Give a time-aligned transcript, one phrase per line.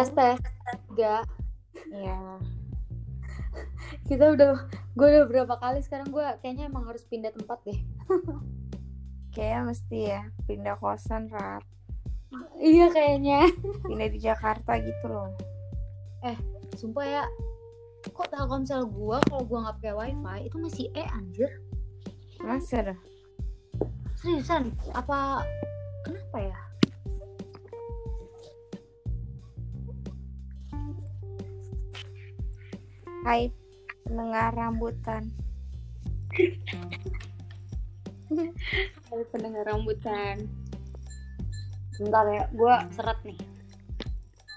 [0.00, 0.38] tes tes
[0.88, 1.24] enggak
[1.90, 2.18] Iya.
[4.08, 4.52] kita udah
[4.94, 7.80] gue udah berapa kali sekarang gue kayaknya emang harus pindah tempat deh
[9.30, 11.62] Kayaknya mesti ya pindah kosan, Rat.
[12.58, 13.46] iya kayaknya
[13.86, 15.30] Pindah di Jakarta gitu loh.
[16.74, 17.24] sumpah ya
[18.06, 21.50] kok telkomsel gue kalau gue nggak pakai wifi itu masih e anjir
[22.38, 22.94] Masih ada.
[24.16, 25.42] seriusan apa
[26.02, 26.58] kenapa ya
[33.20, 33.52] Hai
[34.08, 35.28] pendengar rambutan.
[39.10, 40.46] Ada pendengar rambutan
[42.00, 43.36] bentar ya gue seret nih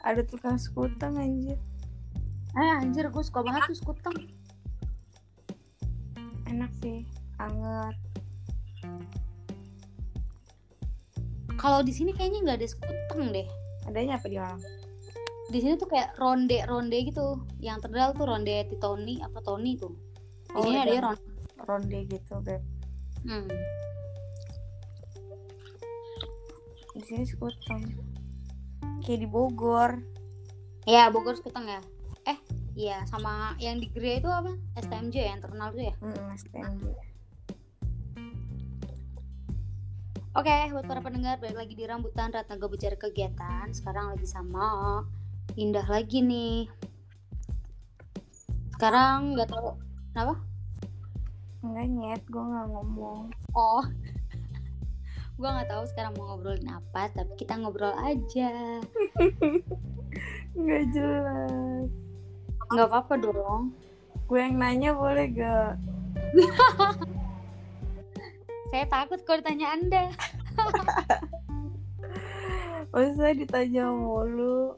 [0.08, 1.60] Ada tukang sekutang anjir.
[2.56, 4.16] eh anjir gue suka banget tuh skuteng
[6.48, 7.04] Enak sih.
[7.42, 7.98] Anget.
[11.60, 13.48] kalau di sini kayaknya nggak ada skuteng deh
[13.90, 14.62] Adanya apa di Malang?
[15.54, 17.26] Di sini tuh kayak ronde ronde gitu
[17.60, 19.94] yang terkenal tuh ronde Titoni apa Tony tuh
[20.44, 20.90] di Oh, sini ada.
[20.90, 21.22] ada ronde
[21.64, 22.60] Ronde gitu, Beb.
[23.24, 23.48] hmm.
[26.94, 27.82] Di sini sekutang.
[29.00, 29.92] Kayak di Bogor.
[30.84, 31.80] ya Bogor skuteng ya
[32.24, 32.36] eh
[32.74, 36.84] iya sama yang di Gria itu apa STMJ yang terkenal tuh ya Hmm, STMJ.
[40.34, 43.70] Oke, buat para pendengar balik lagi di Rambutan Ratnaga Bicara Kegiatan.
[43.70, 45.00] Sekarang lagi sama
[45.54, 46.66] Indah lagi nih.
[48.74, 49.78] Sekarang nggak tahu
[50.10, 50.36] kenapa?
[51.62, 53.30] Enggak nyet, gue nggak ngomong.
[53.54, 53.86] Oh,
[55.38, 58.82] gua nggak tahu sekarang mau ngobrolin apa, tapi kita ngobrol aja.
[60.58, 61.90] Nggak jelas.
[62.70, 63.74] Nggak apa-apa dong.
[64.30, 65.74] Gue yang nanya boleh gak?
[68.74, 70.04] Saya takut kalau ditanya Anda.
[72.94, 74.78] Masa ditanya mulu?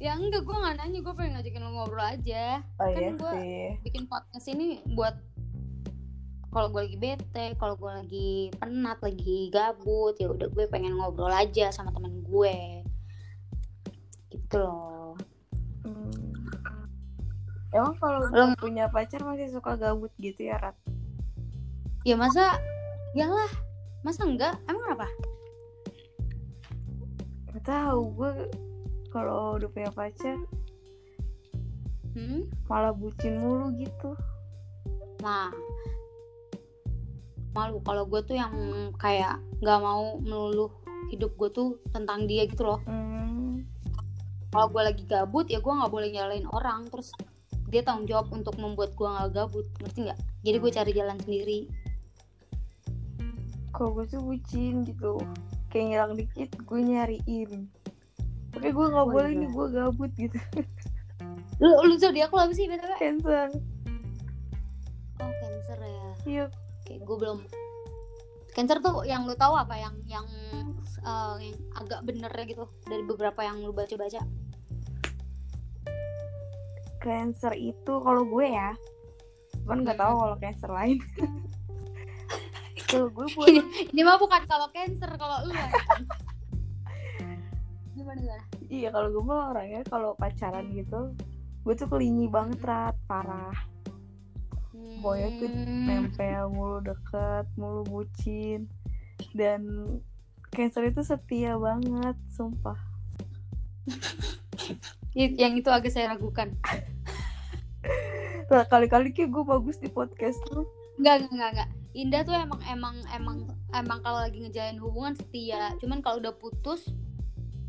[0.00, 0.98] Ya enggak, gua nggak nanya.
[1.04, 2.64] Gue pengen ngajakin lo ngobrol aja.
[2.80, 3.64] Oh Kan iya sih.
[3.84, 5.12] bikin podcast ini buat
[6.50, 11.30] kalau gue lagi bete, kalau gue lagi penat, lagi gabut, ya udah gue pengen ngobrol
[11.30, 12.82] aja sama temen gue.
[14.34, 15.14] Gitu loh.
[15.86, 16.10] Hmm.
[17.70, 20.74] Emang kalau Lo- punya pacar masih suka gabut gitu ya, Rat?
[22.02, 22.58] Ya masa,
[23.14, 23.52] yalah,
[24.02, 24.58] masa enggak?
[24.66, 25.06] Emang kenapa?
[27.54, 28.30] Gak tahu gue
[29.10, 30.38] kalau udah punya pacar
[32.10, 32.50] Hmm?
[32.66, 34.18] malah bucin mulu gitu.
[35.22, 35.54] Nah,
[37.54, 38.54] malu kalau gue tuh yang
[38.98, 40.74] kayak nggak mau melulu
[41.14, 42.82] hidup gue tuh tentang dia gitu loh.
[42.86, 43.62] Hmm.
[44.50, 47.14] Kalau gue lagi gabut ya gue nggak boleh nyalain orang, terus
[47.70, 50.20] dia tanggung jawab untuk membuat gue nggak gabut, ngerti nggak?
[50.42, 51.60] Jadi gue cari jalan sendiri.
[53.70, 55.22] Kalau gue tuh bucin gitu.
[55.70, 57.70] Kayak ngilang dikit gue nyariin.
[58.50, 60.38] Tapi gue nggak Oh, boleh nih gue gabut gitu.
[61.60, 62.92] Lu lu zodiak lo apa sih btw?
[62.96, 63.48] Cancer.
[65.20, 66.08] Oh cancer ya.
[66.26, 66.44] Iya.
[66.88, 67.38] Kayak gue belum.
[68.56, 70.26] Cancer tuh yang lu tahu apa yang yang
[71.04, 74.24] eh, yang agak benernya gitu dari beberapa yang lu baca-baca.
[77.00, 78.74] Cancer itu kalau gue ya.
[79.62, 80.98] Cuman nggak tahu kalau cancer lain.
[82.90, 83.46] kalau gue buat
[83.94, 85.54] Ini mah bukan kalau cancer kalau lu
[88.10, 88.44] Gimana gimana?
[88.66, 91.14] Iya kalau gue mah orangnya kalau pacaran gitu
[91.62, 93.54] gue tuh kelingi banget rat parah
[94.98, 95.86] Boynya tuh Hmm.
[95.86, 98.66] nempel mulu deket mulu bucin
[99.38, 99.62] dan
[100.50, 102.74] cancer itu setia banget sumpah
[105.14, 106.50] yang itu agak saya ragukan.
[108.50, 110.66] kali-kali kayak gue bagus di podcast lu
[110.98, 111.70] Enggak, enggak, enggak, enggak.
[111.94, 113.36] Indah tuh emang emang emang
[113.72, 115.72] emang kalau lagi ngejalin hubungan setia.
[115.78, 116.90] Cuman kalau udah putus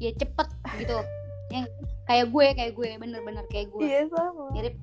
[0.02, 0.48] ya cepet
[0.78, 0.98] gitu.
[1.50, 1.66] Yang
[2.04, 3.82] kayak gue, kayak gue, bener-bener kayak gue.
[3.84, 4.76] iya sama Mirip.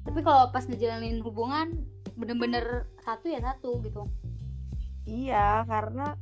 [0.00, 1.82] Tapi kalau pas ngejalanin hubungan
[2.14, 4.04] bener-bener satu ya satu gitu.
[5.02, 6.14] iya karena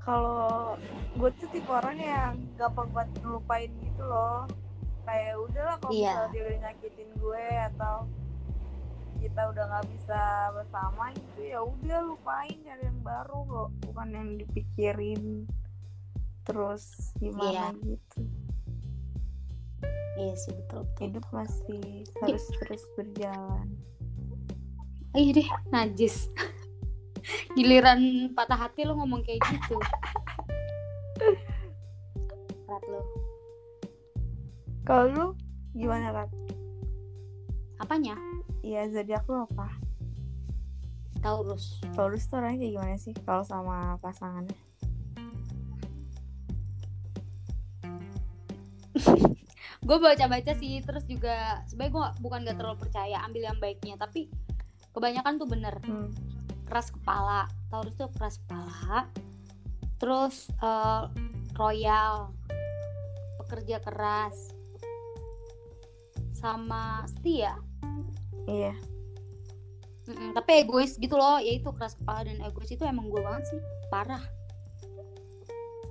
[0.00, 0.74] kalau
[1.14, 4.44] gue tuh tipe orang yang gampang banget ngelupain gitu loh
[5.02, 6.10] kayak udahlah kalau Iya.
[6.10, 7.96] misalnya dia udah nyakitin gue atau
[9.16, 10.20] kita udah nggak bisa
[10.52, 15.22] bersama gitu ya udah lupain cari yang baru loh bukan yang dipikirin
[16.50, 18.20] terus gimana gitu
[20.20, 20.84] Iya sih betul.
[20.84, 21.02] betul.
[21.08, 23.72] hidup masih harus terus berjalan
[25.10, 26.30] Iya deh, najis.
[27.58, 29.74] Giliran patah hati lo ngomong kayak gitu.
[32.70, 33.02] Rat lo.
[34.86, 35.26] kalau lu
[35.74, 36.30] gimana Rat?
[37.82, 38.14] Apanya?
[38.62, 39.66] Iya zodiak lu apa?
[41.18, 41.82] Taurus.
[41.90, 44.69] Taurus tuh orangnya kayak gimana sih kalau sama pasangannya?
[49.80, 54.28] Gue baca-baca sih terus juga sebenarnya gue bukan gak terlalu percaya ambil yang baiknya tapi
[54.92, 56.10] kebanyakan tuh bener Hmm.
[56.64, 59.08] keras kepala Taurus tuh keras kepala
[59.96, 61.04] terus eh,
[61.54, 62.30] royal
[63.38, 64.52] pekerja keras
[66.32, 67.56] sama setia
[68.46, 68.72] Iya.
[70.06, 73.46] Mm-mm, tapi egois gitu loh ya itu keras kepala dan egois itu emang gue banget
[73.46, 74.22] sih parah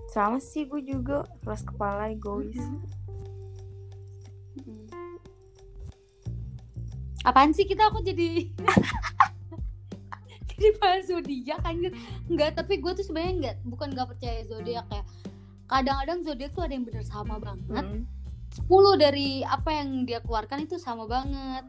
[0.10, 2.58] Sama sih gue juga keras kepala egois.
[2.58, 2.82] Mm-mm.
[7.22, 8.48] Apaan sih kita aku jadi
[10.50, 11.92] jadi bahas zodiak anjir
[12.26, 15.04] enggak tapi gue tuh sebenarnya enggak bukan nggak percaya zodiak ya
[15.66, 18.04] kadang-kadang zodiak tuh ada yang bener sama banget Hmm.
[18.66, 21.64] 10 dari apa yang dia keluarkan itu sama banget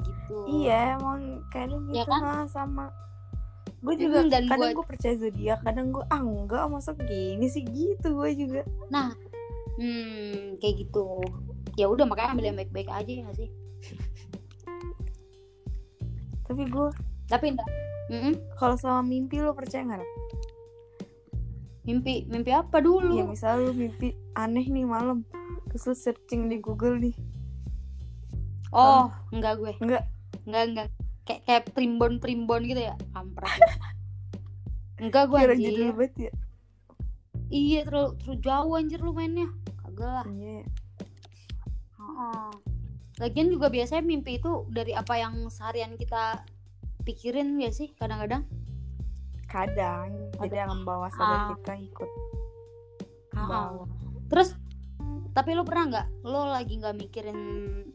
[0.00, 2.20] gitu Iya emang kadang gitu Ya kan?
[2.22, 2.88] ha, sama.
[3.78, 7.44] Gue juga Mm, dan kadang gua- gue percaya zodiak, kadang gue ah enggak masa gini
[7.46, 8.64] sih gitu gue juga.
[9.74, 11.20] hmm kayak gitu
[11.74, 13.50] ya udah makanya ambil yang baik-baik aja ya sih
[16.44, 16.88] Tapi gue
[17.24, 17.68] tapi enggak
[18.12, 18.34] Mm-mm.
[18.60, 20.04] kalau sama mimpi lo percaya nggak?
[21.84, 25.24] Mimpi mimpi apa dulu Ya misalnya lo mimpi aneh nih malam,
[25.68, 27.14] terus lo searching di Google nih,
[28.72, 30.04] oh enggak gue enggak?
[30.44, 30.88] enggak enggak
[31.24, 33.48] kayak kayak primbon primbon gitu ya kampret
[35.02, 36.32] enggak gue anjir judul banget ya.
[37.48, 39.48] iya terlalu terlalu jauh anjir lu mainnya
[39.80, 40.60] kagak lah Iya.
[41.96, 42.50] Heeh.
[43.24, 46.44] Lagian juga biasanya mimpi itu dari apa yang seharian kita
[47.08, 48.44] pikirin ya sih kadang-kadang
[49.54, 50.10] Kadang,
[50.42, 51.08] jadi yang Ah.
[51.14, 52.10] sadar kita ikut
[53.38, 53.86] bawah.
[54.26, 54.58] Terus
[55.30, 57.38] tapi lo pernah nggak lo lagi nggak mikirin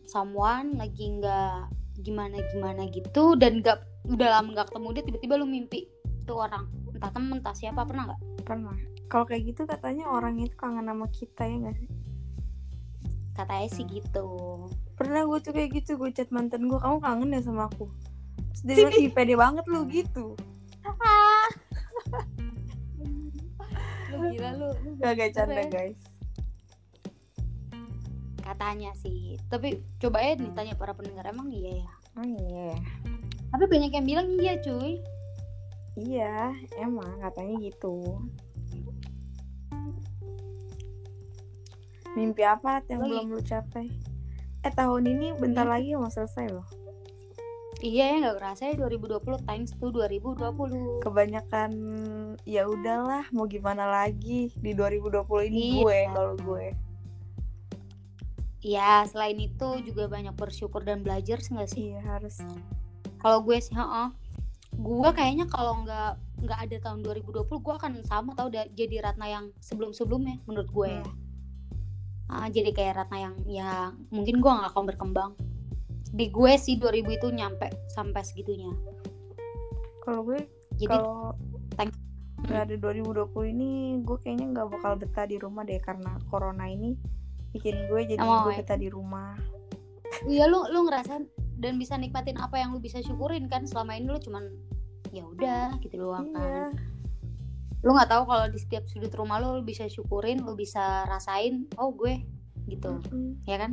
[0.07, 1.67] someone, lagi nggak
[1.99, 3.75] gimana gimana gitu dan nggak
[4.07, 5.83] udah lama nggak ketemu dia tiba-tiba lo mimpi
[6.23, 6.63] tuh orang
[6.95, 8.21] entah temen entah siapa pernah nggak?
[8.47, 8.75] Pernah.
[9.11, 11.89] Kalau kayak gitu katanya orang itu kangen sama kita ya nggak sih?
[13.35, 14.27] Katanya sih gitu.
[14.95, 17.87] Pernah gue tuh kayak gitu, gue chat mantan gue, kamu kangen ya sama aku?
[18.51, 20.35] Terus dia bilang, "Ih, pede banget lu gitu.
[24.09, 24.69] Lu gila lu.
[24.83, 25.69] lu Gak gak canda Keren.
[25.69, 25.99] guys.
[28.41, 29.37] Katanya sih.
[29.47, 31.91] Tapi coba ya ditanya para pendengar emang iya ya.
[32.17, 32.73] Oh iya.
[33.53, 34.99] Tapi banyak yang bilang iya cuy.
[35.99, 38.23] Iya, emang katanya gitu.
[42.17, 43.09] Mimpi apa yang Lagi.
[43.11, 43.87] belum lu capai?
[44.59, 46.67] Eh tahun ini bentar lagi mau selesai loh.
[47.79, 50.99] Iya ya nggak kerasa ya 2020 times to 2020.
[50.99, 51.71] Kebanyakan
[52.43, 55.79] ya udahlah mau gimana lagi di 2020 ini Iya.
[55.79, 56.65] gue kalau gue.
[58.59, 61.95] Ya selain itu juga banyak bersyukur dan belajar sih nggak sih?
[61.95, 62.43] Iya harus.
[63.23, 64.07] Kalau gue sih, heeh.
[64.75, 69.45] Gue kayaknya kalau nggak nggak ada tahun 2020, gue akan sama tau jadi Ratna yang
[69.63, 71.03] sebelum-sebelumnya menurut gue ya.
[72.29, 73.69] Ah, jadi kayak Ratna yang ya
[74.07, 75.31] mungkin gue nggak akan berkembang.
[76.09, 78.69] Di gue sih 2000 itu nyampe sampai segitunya.
[79.99, 80.45] Kalau gue
[80.75, 81.33] Jadi kalau
[81.75, 81.97] thank-
[82.47, 86.95] ada 2020 ini gue kayaknya nggak bakal betah di rumah deh karena corona ini
[87.49, 88.59] bikin gue jadi Oh, gue iya.
[88.59, 89.35] betah di rumah.
[90.25, 94.07] iya lu lu ngerasain dan bisa nikmatin apa yang lu bisa syukurin kan selama ini
[94.07, 94.49] lu cuman
[95.09, 96.35] ya udah gitu doang Iya.
[96.35, 96.69] kan.
[97.79, 101.63] Lu nggak tahu kalau di setiap sudut rumah lu, lu bisa syukurin, lu bisa rasain,
[101.75, 102.19] oh gue
[102.67, 103.33] gitu, Mm.
[103.43, 103.71] ya kan?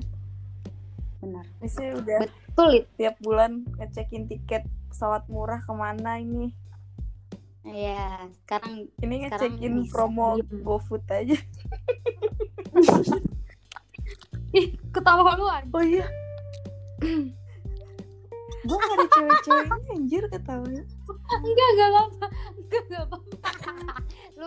[1.19, 1.45] Benar.
[1.61, 2.89] Udah Betul itu.
[2.97, 6.55] tiap bulan ngecekin tiket pesawat murah ke mana ini.
[7.67, 10.63] Ya, sekarang Ini ngecekin promo diem.
[10.63, 11.35] GoFood aja.
[14.55, 15.67] ih ketawa lu aja.
[15.69, 16.07] Oh iya.
[18.67, 20.83] gue gak ada cewek-ceweknya anjir ketawanya.
[21.37, 22.27] Enggak, enggak apa-apa.
[22.57, 23.36] Enggak, enggak apa-apa.
[24.37, 24.47] Lu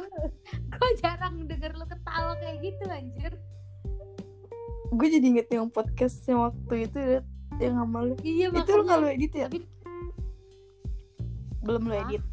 [0.69, 3.33] gue jarang denger lu ketawa kayak gitu anjir.
[4.89, 6.99] Gue jadi inget yang podcast yang waktu itu
[7.59, 8.15] yang sama lu.
[8.21, 8.89] Iya, Itu lu makanya.
[8.89, 9.47] gak lu edit ya?
[9.47, 9.69] Tapi-
[11.59, 12.23] Belum lu edit.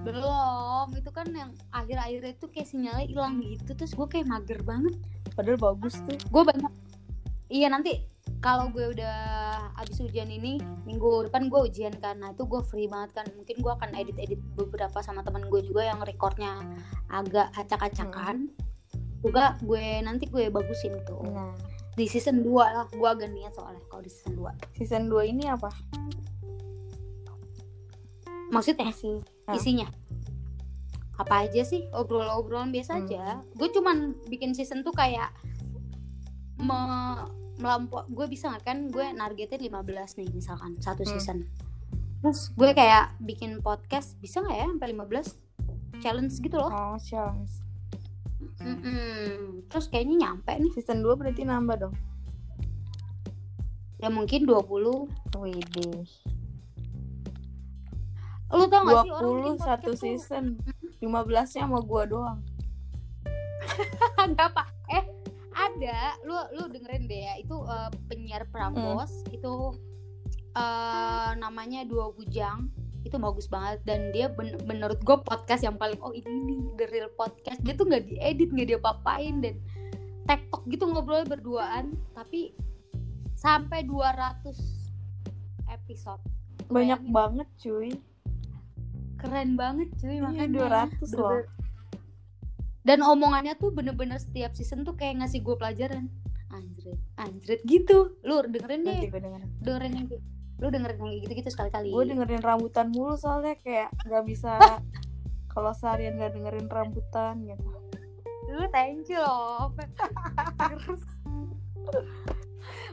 [0.00, 4.96] Belum, itu kan yang akhir-akhir itu kayak sinyalnya hilang gitu Terus gue kayak mager banget
[5.36, 6.16] Padahal bagus tuh.
[6.32, 6.72] Gue banyak
[7.52, 8.00] Iya nanti
[8.40, 9.20] kalau gue udah
[9.76, 10.56] abis ujian ini
[10.88, 12.16] Minggu depan gue ujian kan.
[12.24, 13.26] Nah itu gue free banget kan.
[13.36, 16.56] Mungkin gue akan edit-edit beberapa sama teman gue juga Yang recordnya
[17.12, 18.48] agak acak-acakan.
[19.20, 21.20] Juga gue nanti gue bagusin tuh.
[21.28, 21.52] Nah,
[21.92, 22.86] Di season 2 lah.
[22.88, 24.48] Gue agak niat soalnya kalau di season 2
[24.80, 25.68] season 2 ini apa?
[28.50, 28.88] Maksudnya?
[28.88, 29.20] Masih.
[29.46, 29.54] Ah.
[29.54, 29.86] isinya?
[31.20, 31.84] Apa aja sih?
[31.92, 33.00] Obrolan-obrolan biasa Hmm.
[33.04, 33.22] aja.
[33.52, 35.28] Gue cuman bikin season tuh kayak
[36.56, 36.80] me
[37.60, 39.84] melampau gue bisa nggak kan gue nargetnya 15
[40.16, 41.10] nih misalkan satu Hmm.
[41.10, 41.38] season.
[42.20, 45.36] Terus gue kayak bikin podcast bisa nggak ya sampai 15
[45.98, 46.68] challenge gitu loh?
[46.68, 47.52] Oh, challenge.
[48.56, 49.64] Mm-mm.
[49.68, 50.72] terus kayaknya nyampe nih.
[50.72, 51.94] Season 2 berarti nambah dong?
[53.96, 56.08] Ya mungkin 20 Widih.
[58.50, 60.44] Lu tau gak sih orang bikin 21 podcast tuh- season
[60.98, 62.38] 15 nya sama gua doang.
[64.34, 64.64] Gak apa
[65.76, 69.54] ada lu lu dengerin deh ya itu eh, penyiar Prambos itu
[70.50, 72.66] eh namanya dua bujang
[73.00, 76.86] itu bagus banget dan dia ben- menurut gue podcast yang paling oh ini nih the
[76.90, 79.56] real podcast dia tuh nggak diedit nggak dia papain dan
[80.28, 82.52] tektok gitu ngobrol berduaan tapi
[83.34, 84.52] sampai 200
[85.70, 86.20] episode
[86.68, 87.14] banyak Bayangin.
[87.14, 87.90] banget cuy
[89.16, 90.48] keren banget cuy Iya, makanya
[90.92, 91.40] 200 loh.
[92.80, 96.08] Dan omongannya tuh bener-bener setiap season tuh kayak ngasih gue pelajaran.
[96.50, 98.16] Anjrit anjrit gitu.
[98.24, 99.00] Lu dengerin deh.
[99.12, 99.44] Dengerin.
[99.60, 100.06] Dengerin yang
[100.60, 101.92] lu dengerin yang gitu-gitu sekali-kali.
[101.92, 104.56] Gue dengerin rambutan mulu soalnya kayak nggak bisa
[105.52, 107.68] kalau seharian nggak dengerin rambutan gitu.
[108.50, 109.72] Lu thank you loh.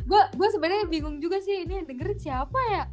[0.07, 2.83] Gue gue sebenarnya bingung juga sih ini yang dengerin siapa ya?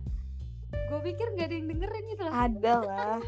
[0.90, 2.34] Gue pikir gak ada yang dengerin gitu loh.
[2.34, 3.22] Ada lah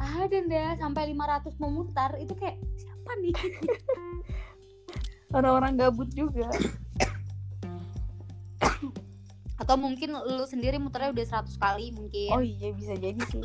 [0.00, 3.34] ada deh sampai 500 memutar itu kayak siapa nih?
[5.36, 6.48] Orang-orang gabut juga.
[9.60, 12.32] Atau mungkin lu sendiri muternya udah 100 kali mungkin.
[12.32, 13.44] Oh iya bisa jadi sih.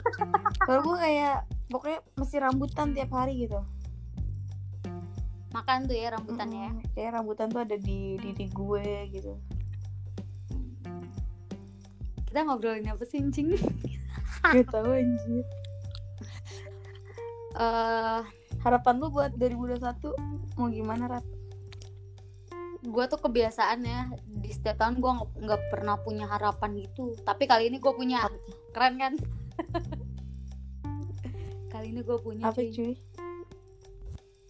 [0.64, 3.60] Kalau gue kayak pokoknya mesti rambutan tiap hari gitu.
[5.52, 6.72] Makan tuh ya rambutannya ya.
[6.72, 9.34] Mm-mm, kayak rambutan tuh ada di diri gue gitu.
[12.32, 13.56] Kita ngobrolin apa sih cing
[14.44, 15.44] gak tau anjir
[17.56, 18.22] eh
[18.62, 21.26] harapan lu buat 2021 mau gimana Rat?
[22.86, 24.14] gue tuh kebiasaannya
[24.46, 27.18] di setiap tahun gue nggak pernah punya harapan gitu.
[27.26, 28.30] Tapi kali ini gue punya.
[28.72, 29.14] Keren kan?
[31.76, 32.72] Kali ini gue punya apa cuy.
[32.72, 32.94] cuy?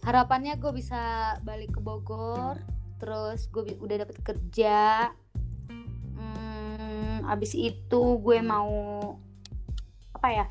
[0.06, 2.54] Harapannya gue bisa balik ke Bogor
[3.02, 5.10] terus gue udah dapet kerja.
[6.14, 8.70] Hmm, abis itu gue mau
[10.14, 10.46] apa ya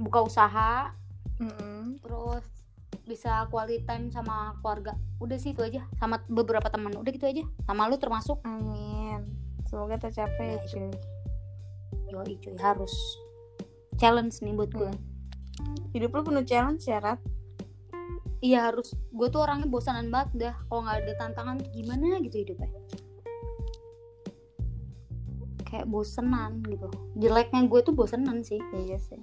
[0.00, 0.96] buka usaha
[1.36, 2.00] Mm-mm.
[2.00, 2.44] terus
[3.04, 4.94] bisa quality time sama keluarga.
[5.18, 8.38] Udah sih itu aja sama beberapa teman udah gitu aja sama lu termasuk.
[8.46, 9.26] Amin.
[9.68, 10.78] Semoga tercapai Nah, itu.
[10.78, 10.90] cuy.
[12.10, 12.94] Yoi cuy harus
[13.98, 14.90] challenge nih buat gue
[15.92, 17.20] hidup lu penuh challenge ya Rat?
[18.40, 18.96] Iya harus.
[19.12, 20.54] Gue tuh orangnya bosanan banget dah.
[20.70, 22.72] Kalau nggak ada tantangan gimana gitu hidupnya.
[25.68, 26.88] Kayak bosenan gitu.
[27.20, 28.58] Jeleknya gue tuh bosenan sih.
[28.72, 29.20] Iya sih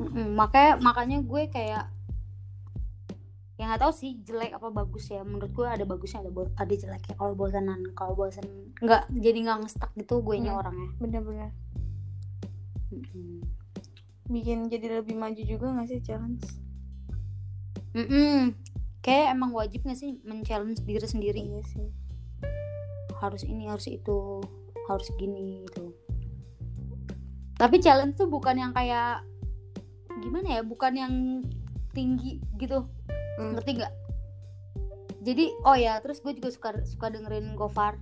[0.00, 1.84] Mm-mm, makanya makanya gue kayak
[3.60, 5.20] ya nggak tahu sih jelek apa bagus ya.
[5.20, 7.12] Menurut gue ada bagusnya ada bo- ada jeleknya.
[7.12, 8.48] Kalau bosanan kalau bosan
[8.80, 10.60] nggak jadi nggak ngestak gitu gue nya Hmm.
[10.64, 10.88] orangnya.
[10.96, 11.50] Bener-bener.
[12.90, 13.44] Mm-mm.
[14.30, 16.46] bikin jadi lebih maju juga gak sih challenge?
[17.92, 18.54] Mm-mm.
[19.02, 21.40] kayak emang wajib gak sih men-challenge diri sendiri?
[21.42, 21.90] Iya sih.
[23.18, 24.38] Harus ini harus itu
[24.86, 25.90] harus gini gitu.
[27.58, 29.26] Tapi challenge tuh bukan yang kayak
[30.20, 31.14] gimana ya bukan yang
[31.96, 32.86] tinggi gitu.
[33.40, 33.56] Hmm.
[33.56, 33.94] ngerti nggak?
[35.20, 37.96] Jadi oh ya terus gue juga suka suka dengerin Gofar.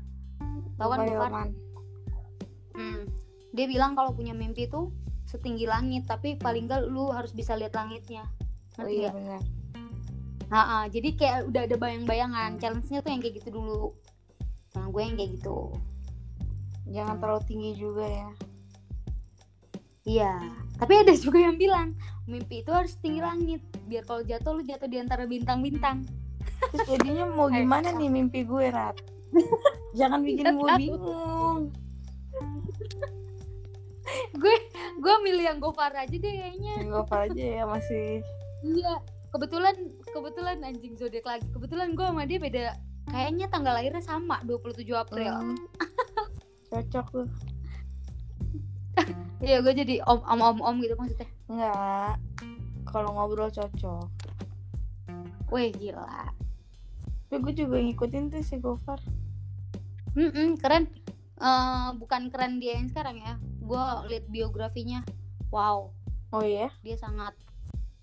[0.79, 1.33] Tau kan Gofar.
[2.79, 3.11] Hmm.
[3.51, 4.95] dia bilang kalau punya mimpi tuh
[5.27, 8.29] setinggi langit tapi paling enggak lu harus bisa lihat langitnya.
[8.79, 9.15] Oh ngerti iya nggak?
[9.19, 9.43] benar.
[10.49, 12.57] Ha-ha, jadi kayak udah ada bayang-bayangan.
[12.57, 13.93] Challenge-nya tuh yang kayak gitu dulu.
[14.79, 15.59] Nah gue yang kayak gitu.
[16.89, 18.31] Jangan terlalu tinggi juga ya
[20.09, 20.41] Iya,
[20.81, 21.93] tapi ada juga yang bilang
[22.25, 26.09] mimpi itu harus tinggi langit biar kalau jatuh lu jatuh di antara bintang-bintang.
[26.73, 28.99] terus jadinya mau gimana nih mimpi gue Rat
[29.95, 31.71] jangan bikin gue bingung
[34.35, 34.57] gue
[34.99, 36.75] gue milih yang Gofar aja deh kayaknya.
[36.81, 38.25] Nggak apa aja ya masih
[38.65, 38.95] Iya,
[39.31, 39.77] kebetulan
[40.11, 41.47] kebetulan anjing zodiak lagi.
[41.53, 42.65] Kebetulan gue sama dia beda
[43.12, 45.35] kayaknya tanggal lahirnya sama 27 April.
[45.37, 45.59] Hmm.
[46.73, 47.29] cocok tuh
[49.38, 51.28] Iya, gue jadi om om om om gitu maksudnya.
[51.47, 52.19] Enggak
[52.88, 54.09] kalau ngobrol cocok
[55.52, 56.33] Wih gila.
[57.28, 59.00] tapi gue juga ngikutin tuh si Gofar
[60.17, 60.88] Mm-mm, keren.
[61.38, 63.38] Eh, bukan keren dia yang sekarang ya.
[63.62, 65.05] Gue liat biografinya.
[65.52, 65.93] Wow,
[66.33, 67.33] oh iya dia sangat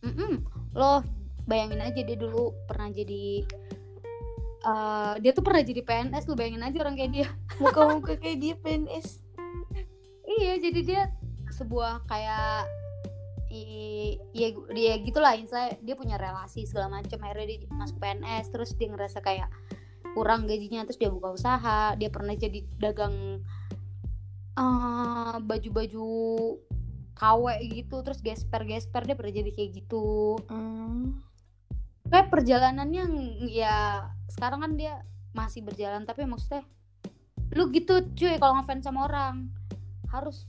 [0.02, 0.42] Mm-mm.
[0.74, 1.02] lo
[1.46, 3.46] bayangin aja dia dulu pernah jadi
[4.66, 7.28] eh, dia tuh pernah jadi PNS lo bayangin aja orang kayak dia
[7.62, 9.25] muka-muka kayak dia PNS
[10.38, 11.02] iya jadi dia
[11.50, 12.68] sebuah kayak
[13.48, 18.74] i- ya dia gitulah misalnya dia punya relasi segala macam akhirnya dia masuk PNS terus
[18.74, 19.48] dia ngerasa kayak
[20.12, 23.44] kurang gajinya terus dia buka usaha dia pernah jadi dagang
[24.56, 26.08] eh, baju-baju
[27.14, 31.20] KW gitu terus gesper gesper dia pernah jadi kayak gitu Hmm.
[32.06, 33.04] kayak perjalanannya
[33.46, 35.00] ya sekarang kan dia
[35.32, 36.64] masih berjalan tapi maksudnya
[37.52, 39.48] lu gitu cuy kalau ngefans sama orang
[40.22, 40.48] harus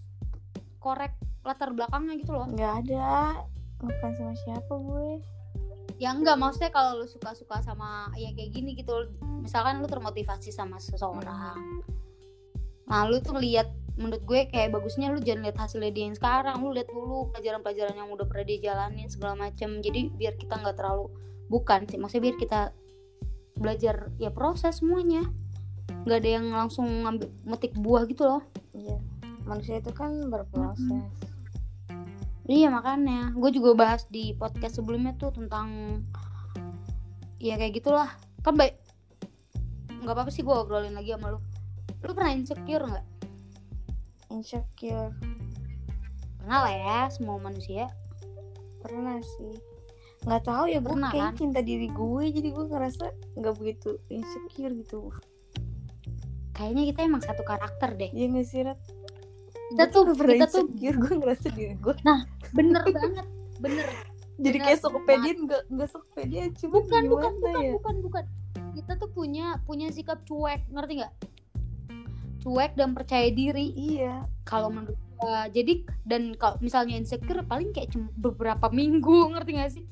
[0.78, 2.46] korek latar belakangnya gitu loh.
[2.50, 3.42] Nggak ada.
[3.82, 5.08] Ngefans sama siapa gue?
[5.96, 9.08] Ya enggak maksudnya kalau lu suka-suka sama ya kayak gini gitu
[9.46, 11.86] misalkan lu termotivasi sama seseorang
[12.86, 16.62] nah lu tuh lihat menurut gue kayak bagusnya lu jangan lihat hasilnya dia yang sekarang
[16.62, 20.76] lu lihat dulu pelajaran-pelajaran yang udah pernah dia jalanin segala macam jadi biar kita nggak
[20.76, 21.10] terlalu
[21.48, 22.60] bukan sih maksudnya biar kita
[23.56, 25.24] belajar ya proses semuanya.
[26.04, 28.42] Nggak ada yang langsung ngambil metik buah gitu loh.
[28.76, 29.00] Iya
[29.46, 31.06] manusia itu kan berproses
[32.46, 35.98] Iya makanya, gue juga bahas di podcast sebelumnya tuh tentang
[37.42, 38.06] ya kayak gitulah.
[38.46, 38.78] Kan baik,
[40.06, 41.42] nggak apa-apa sih gue obrolin lagi sama lu.
[42.06, 43.06] Lu pernah insecure nggak?
[44.30, 45.10] insecure
[46.38, 47.90] Pernah lah ya, semua manusia.
[48.78, 49.58] pernah sih
[50.22, 51.38] nggak tahu ya gue Pernah, kayak kan?
[51.38, 55.10] cinta diri gue jadi gue ngerasa nggak begitu insecure gitu
[56.54, 58.08] Kayaknya kita emang satu karakter deh.
[58.14, 58.78] ya nggak sih Rat?
[59.76, 61.94] Kita tuh- kita tuh- gue ngerasa diri gue
[62.50, 63.26] Bener banget,
[63.58, 63.86] bener.
[64.36, 68.24] jadi Bener, kayak sokopedian nggak nggak sokopedian cuma Bukan, bukan, bukan, ya bukan, bukan.
[68.72, 71.12] Kita tuh punya punya sikap cuek, ngerti nggak?
[72.38, 73.72] Cuek dan percaya diri.
[73.72, 79.72] iya kalau menurut gua jadi dan kalau misalnya insecure paling kayak beberapa minggu ngerti gak
[79.72, 79.84] sih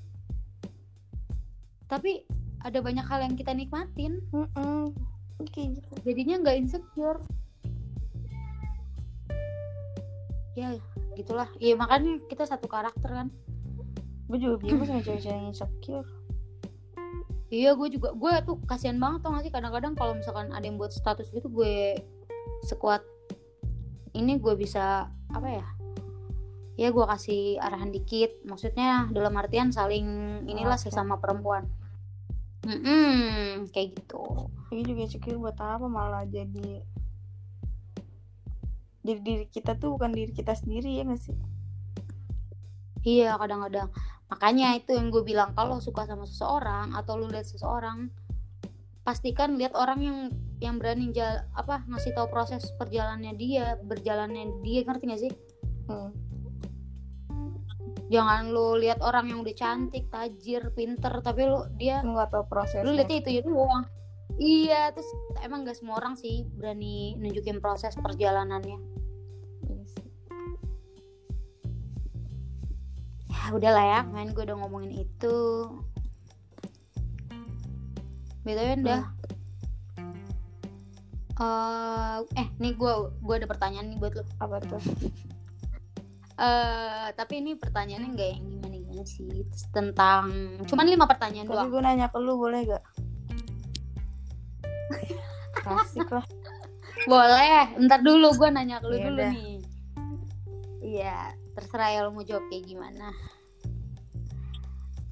[1.84, 2.24] tapi
[2.60, 4.92] ada banyak hal yang kita nikmatin Mm-mm.
[5.50, 7.20] kayak gitu jadinya nggak insecure
[10.54, 10.78] ya
[11.18, 11.50] gitulah.
[11.58, 13.28] Ya makanya kita satu karakter kan.
[14.30, 16.08] Gue juga bingung sama cewek-cewek yang insecure.
[17.52, 19.52] Iya gue juga gue tuh kasihan banget tau gak sih?
[19.52, 21.98] Kadang-kadang kalau misalkan ada yang buat status gitu gue
[22.66, 23.04] sekuat
[24.16, 25.66] ini gue bisa apa ya?
[26.74, 28.34] Ya gue kasih arahan dikit.
[28.42, 30.06] Maksudnya dalam artian saling
[30.50, 30.90] inilah Oke.
[30.90, 31.70] sesama perempuan.
[32.64, 34.48] Mm-mm, kayak gitu.
[34.72, 35.84] Ini juga insecure buat apa?
[35.84, 36.80] Malah jadi
[39.04, 41.36] jadi diri kita tuh bukan diri kita sendiri ya gak sih?
[43.04, 43.92] Iya kadang-kadang.
[44.32, 48.08] Makanya itu yang gue bilang kalau suka sama seseorang atau lu lihat seseorang
[49.04, 50.18] pastikan lihat orang yang
[50.64, 55.32] yang berani jal apa ngasih tahu proses perjalanannya dia berjalannya dia ngerti gak sih?
[55.84, 56.10] Hmm.
[58.08, 62.84] jangan lu lihat orang yang udah cantik tajir pinter tapi lu dia nggak tahu prosesnya.
[62.88, 63.84] lu lihatnya itu itu doang.
[64.40, 65.08] Iya terus
[65.44, 68.93] emang gak semua orang sih berani nunjukin proses perjalanannya
[73.52, 75.36] udahlah ya main gue udah ngomongin itu.
[78.44, 79.02] Btw udah.
[81.34, 84.82] Eh, eh nih gue gue ada pertanyaan nih buat lo apa tuh?
[86.34, 90.24] Eh tapi ini pertanyaannya nggak yang gimana gimana sih tentang
[90.66, 91.70] cuman lima pertanyaan tapi doang.
[91.70, 92.84] gue nanya ke lu boleh gak
[95.82, 96.26] asik lah.
[97.04, 99.30] Boleh ntar dulu gue nanya ke lu Ya dulu udah.
[99.34, 99.54] nih.
[100.84, 101.18] Iya
[101.54, 103.14] terserah ya lo mau jawab kayak gimana.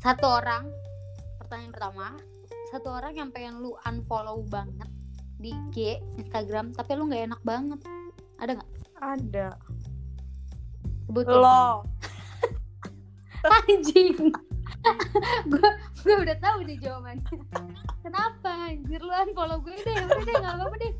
[0.02, 0.66] Satu orang
[1.38, 2.06] pertanyaan pertama
[2.72, 4.88] satu orang yang pengen lu unfollow banget
[5.36, 7.80] di IG Instagram tapi lu nggak enak banget.
[8.40, 8.70] Ada nggak?
[8.98, 9.48] Ada.
[11.04, 11.84] Sebutin lo.
[13.68, 14.32] Anjing.
[15.52, 15.68] Gue
[16.02, 17.28] gue udah tahu nih jawabannya.
[18.02, 18.98] Kenapa anjir?
[18.98, 20.94] Lu unfollow gue deh udah deh nggak apa-apa deh.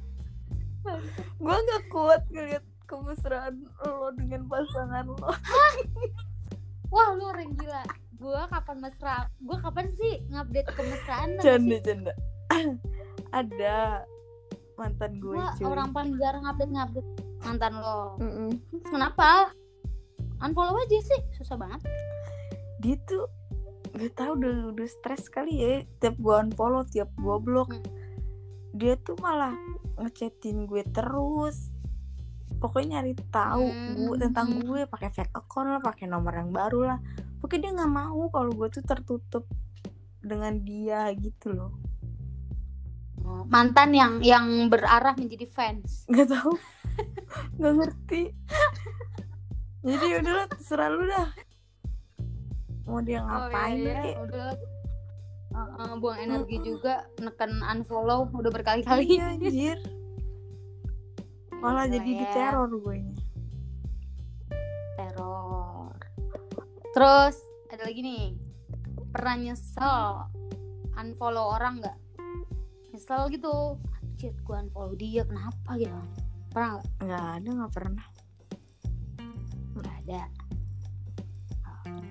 [1.40, 5.16] Gue gak kuat ngeliat kemesraan lo dengan pasangan lo.
[6.92, 7.08] Wah.
[7.16, 7.82] Lu orang gila.
[8.20, 12.12] Gue kapan mesra gue kapan sih ngupdate kemesraan canda canda.
[13.40, 14.04] Ada
[14.76, 15.64] mantan gue Gua cuy.
[15.66, 17.10] orang paling jarang update ngupdate
[17.42, 18.20] mantan lo.
[18.20, 18.50] Mm-mm.
[18.70, 19.50] Terus kenapa?
[20.38, 21.80] Unfollow aja sih susah banget.
[22.84, 23.26] Dia tuh
[23.96, 25.74] gak tau udah udah stres kali ya.
[25.98, 27.72] Tiap gue unfollow tiap gue blok.
[27.72, 27.82] Hmm.
[28.72, 29.52] dia tuh malah
[30.00, 31.71] ngechatin gue terus
[32.62, 33.94] pokoknya nyari tahu Hmm.
[33.98, 36.98] gue tentang gue pakai fake account lah pakai nomor yang baru lah.
[37.42, 39.44] Pokoknya dia nggak mau kalau gue tuh tertutup
[40.22, 41.74] dengan dia gitu loh.
[43.50, 46.02] Mantan yang yang berarah menjadi fans.
[46.10, 46.54] Nggak tahu.
[47.58, 48.22] Nggak ngerti.
[49.82, 51.28] Jadi udahlah terserah lu dah.
[52.86, 54.18] Mau dia ngapain oh, iya, iya.
[54.22, 54.50] udah
[55.52, 59.20] Uh, uh, buang energi juga neken unfollow udah berkali-kali.
[59.20, 59.78] Iya anjir
[61.62, 62.18] malah gitu jadi ya.
[62.26, 62.98] diteror gue.
[64.98, 65.94] Teror.
[66.90, 67.36] Terus
[67.70, 68.26] ada lagi nih.
[69.14, 70.02] Pernah nyesel
[70.98, 71.98] unfollow orang nggak?
[72.90, 73.78] Nyesel gitu.
[74.18, 75.94] Chat gue unfollow dia kenapa gitu?
[76.50, 76.86] Pernah nggak?
[77.06, 78.06] Nggak ada nggak pernah.
[79.78, 80.22] Nggak ada.
[81.62, 82.02] Oh.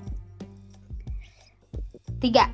[2.23, 2.47] Tiga.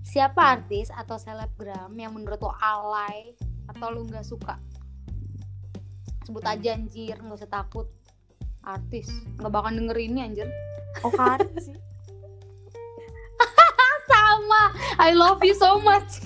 [0.00, 3.36] Siapa artis atau selebgram yang menurut lo alay
[3.68, 4.56] atau lu nggak suka?
[6.22, 7.86] Sebut aja anjir nggak usah takut.
[8.62, 10.48] Artis nggak bakal denger ini anjir.
[11.02, 11.10] Oh
[11.58, 11.74] sih.
[14.12, 14.62] Sama
[15.00, 16.20] I love you so much.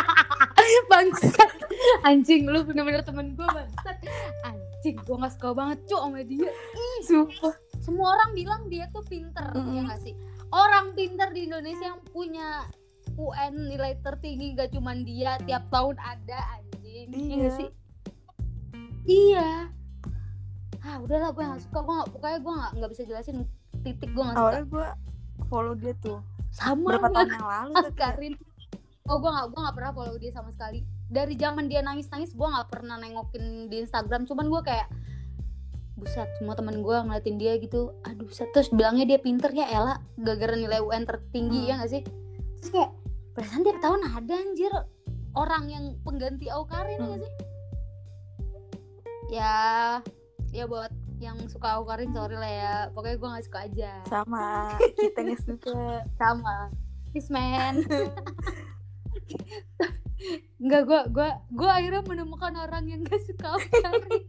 [0.90, 1.50] Bangsat.
[2.06, 3.96] Anjing lu bener-bener temen gue bangsat.
[4.46, 6.50] Anjing gue gak suka banget cuy sama dia.
[6.52, 7.54] Ih sumpah.
[7.80, 9.72] semua orang bilang dia tuh pinter Mm-mm.
[9.72, 10.12] ya gak sih?
[10.52, 12.68] Orang pinter di Indonesia yang punya
[13.16, 17.08] UN nilai tertinggi gak cuman dia tiap tahun ada anjing.
[17.10, 17.36] Iya Iya.
[17.40, 17.68] nggak sih
[19.04, 19.68] iya.
[20.80, 21.78] Ah udahlah gue gak suka.
[21.80, 23.36] Gue gak, pokoknya gue gak, nggak bisa jelasin
[23.84, 24.40] titik gue gak suka.
[24.40, 24.86] Awalnya gue
[25.48, 26.18] follow dia tuh
[26.50, 27.92] sama berapa tahun yang lalu ya.
[27.94, 28.34] Karin.
[29.06, 30.80] Oh gue gak gue gak pernah follow dia sama sekali.
[31.10, 34.24] Dari zaman dia nangis nangis gue gak pernah nengokin di Instagram.
[34.24, 34.88] Cuman gue kayak
[36.00, 37.92] buset semua temen gue ngeliatin dia gitu.
[38.08, 38.48] Aduh buset.
[38.56, 39.94] Terus bilangnya dia pinter ya Ella.
[40.16, 41.68] Gara-gara nilai UN tertinggi Hmm.
[41.68, 42.02] ya gak sih?
[42.60, 42.90] Terus kayak
[43.36, 44.72] perasaan tiap tahun ada anjir.
[45.30, 47.12] Orang yang pengganti Aukarin ya Hmm.
[47.14, 47.32] gak sih
[49.30, 49.56] ya
[50.50, 50.90] ya buat
[51.20, 52.74] yang suka Aukarin sorry lah ya.
[52.90, 53.92] Pokoknya gue gak suka aja.
[54.08, 56.02] Sama kita nggak suka.
[56.16, 56.72] Sama.
[57.12, 57.80] Peace man.
[60.60, 64.26] Enggak, gue gua, gua akhirnya menemukan orang yang gak suka Aukarin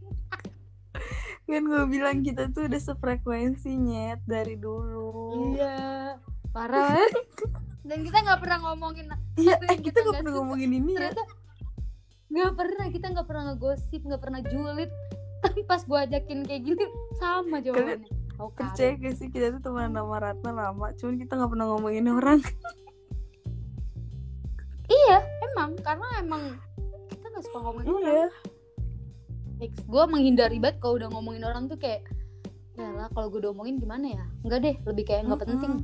[1.52, 5.52] kan gue bilang kita tuh udah sefrekuensi nyet dari dulu.
[5.52, 6.16] Iya.
[6.48, 6.96] Parah
[7.84, 9.10] Dan kita gak pernah ngomongin
[9.40, 11.10] iya eh kita nggak nggak pernah ngomongin ini ya
[12.32, 14.88] Ternyata Gak pernah, kita gak pernah ngegosip Gak pernah julid.
[15.44, 16.84] Tapi pas gue ajakin kayak gini
[17.20, 18.08] Sama jawabannya.
[18.40, 22.08] Aukarin percaya gak sih kita tuh teman sama Ratna lama cuman kita nggak pernah ngomongin
[22.08, 22.40] orang?
[24.92, 26.42] Iya, emang Karena emang
[27.12, 28.02] Kita gak suka ngomongin orang.
[28.02, 28.26] Iya
[29.62, 32.02] fix gue menghindari banget kalau udah ngomongin orang tuh kayak
[32.74, 34.24] ya lah kalau gue udah ngomongin gimana ya?
[34.42, 35.54] Enggak deh lebih kayak nggak Mm-mm.
[35.54, 35.74] penting.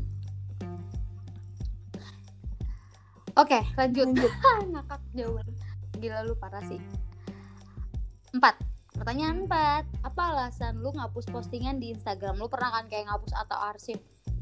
[3.38, 4.06] Oke lanjut.
[4.10, 4.32] Lanjut.
[4.74, 5.46] ngakak jawaban
[5.98, 6.80] gila lu parah sih.
[8.32, 8.54] Empat.
[8.94, 9.84] Pertanyaan empat.
[10.02, 12.38] Apa alasan lu ngapus postingan di Instagram?
[12.38, 13.98] Lu pernah kan kayak ngapus atau arsip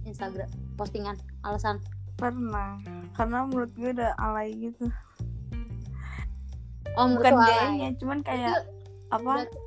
[0.09, 1.16] Instagram postingan?
[1.45, 1.81] Alasan?
[2.16, 2.81] Pernah.
[3.12, 4.88] Karena menurut gue udah alay gitu.
[6.97, 8.64] Oh bukan gayanya cuman kayak
[9.12, 9.45] apa?
[9.45, 9.64] Berarti-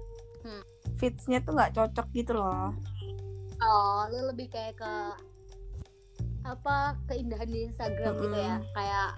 [1.00, 2.76] fitsnya tuh nggak cocok gitu loh.
[3.64, 4.94] Oh, lu lebih kayak ke
[6.44, 7.00] apa?
[7.08, 9.10] Keindahan di Instagram gitu ya, kayak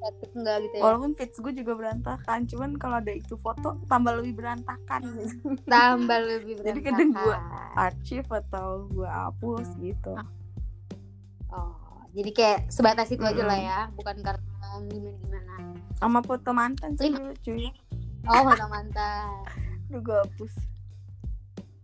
[0.00, 0.82] estetik enggak gitu ya?
[0.82, 5.34] walaupun fits gue juga berantakan cuman kalau ada itu foto tambah lebih berantakan gitu
[5.68, 7.20] Tambah lebih Jadi kadang berantakan.
[7.20, 7.44] gua-
[7.76, 10.14] archive atau gue hapus gitu
[11.48, 11.72] Oh,
[12.10, 13.48] jadi kayak sebatas itu aja Mm-mm.
[13.48, 14.44] lah ya, bukan karena
[14.84, 15.54] gimana gimana.
[15.94, 17.18] sama foto mantan sih Lima.
[17.18, 17.66] dulu cuy
[18.26, 19.40] Oh, foto mantan.
[19.88, 20.54] Udah gue hapus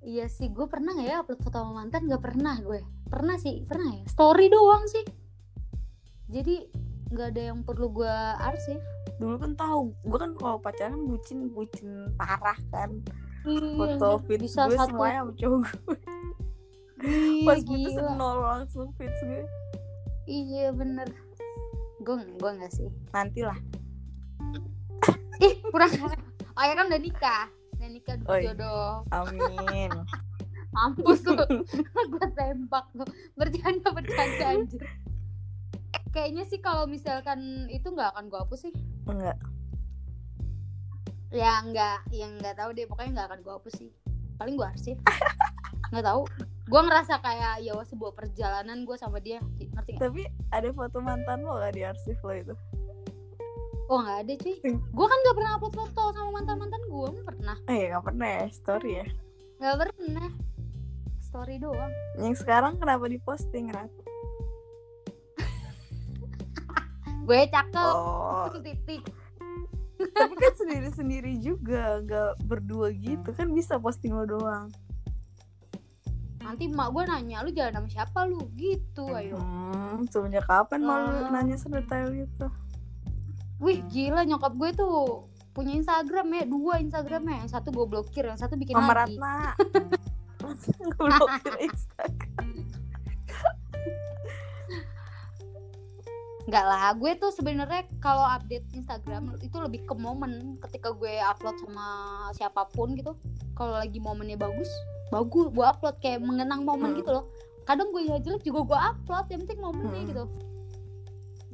[0.03, 2.05] Iya sih, gue pernah nggak ya upload foto sama mantan?
[2.05, 2.77] Gak pernah gue.
[3.07, 4.05] Pernah sih, pernah ya.
[4.05, 5.01] Story doang sih.
[6.27, 6.69] Jadi
[7.07, 8.81] nggak ada yang perlu gue arsip.
[9.15, 12.91] dulu kan tahu gue kan kalau pacaran bucin bucin parah kan
[13.45, 15.99] Iya, foto fits bisa gue satu- semuanya sama cowok gue
[17.05, 19.45] Iya, pas putus nol langsung fits gue
[20.25, 21.05] Iya bener.
[22.01, 22.89] Gue gue nggak sih.
[23.11, 23.59] nanti lah
[25.37, 25.91] Ih kurang.
[26.51, 27.45] Oh ya kan udah nikah.
[27.75, 28.43] Udah nikah Oi.
[28.47, 29.03] jodoh.
[29.11, 29.93] amin
[30.71, 31.37] Mampus lu.
[32.09, 33.05] gue tembak lu.
[33.35, 34.83] Bercanda bercanda anjir.
[36.15, 38.75] Kayaknya sih kalau misalkan itu nggak akan gue hapus sih.
[39.05, 39.35] enggak
[41.35, 42.87] Ya nggak, yang nggak tahu deh.
[42.87, 43.91] Pokoknya nggak akan gue hapus sih.
[44.39, 44.99] Paling gue arsip.
[45.91, 46.23] Nggak tahu.
[46.65, 49.39] Gue ngerasa kayak ya sebuah perjalanan gue sama dia.
[49.59, 50.03] Ngerti nggak?
[50.03, 52.55] tapi ada foto mantan lo gak di arsip lo itu
[53.87, 54.55] Oh nggak ada cuy.
[54.65, 57.09] Gue kan nggak pernah upload foto sama mantan mantan gue.
[57.23, 57.57] Pernah.
[57.67, 59.07] eh gak pernah ya story ya
[59.59, 60.29] Nggak pernah.
[61.23, 61.93] Story doang.
[62.23, 63.91] yang sekarang kenapa diposting Rat?
[67.25, 67.75] Gue cakep.
[67.91, 69.03] oh Titik.
[69.95, 74.69] tapi kan sendiri sendiri juga nggak berdua gitu kan bisa posting lo doang
[76.39, 79.39] Nanti emak gue nanya lu jalan sama siapa lu gitu ayo.
[79.39, 81.31] hmm, semenjak kapan mau lu Oh.
[81.31, 82.47] nanya sedetail itu
[83.57, 88.37] Wih gila nyokap gue tuh punya Instagram ya dua Instagramnya yang satu gue blokir yang
[88.37, 89.17] satu bikin Mama lagi.
[89.17, 89.55] Ratna
[90.91, 92.24] ngeblokir Instagram
[96.45, 101.57] Enggak lah, gue tuh sebenarnya kalau update Instagram itu lebih ke momen ketika gue upload
[101.65, 101.87] sama
[102.37, 103.17] siapa pun gitu.
[103.57, 104.69] Kalau lagi momennya bagus,
[105.09, 107.01] bagus gue upload kayak mengenang momen Hmm.
[107.01, 107.25] gitu loh.
[107.65, 110.11] Kadang gue ya jelek juga gue upload, yang penting momennya Hmm.
[110.13, 110.25] gitu.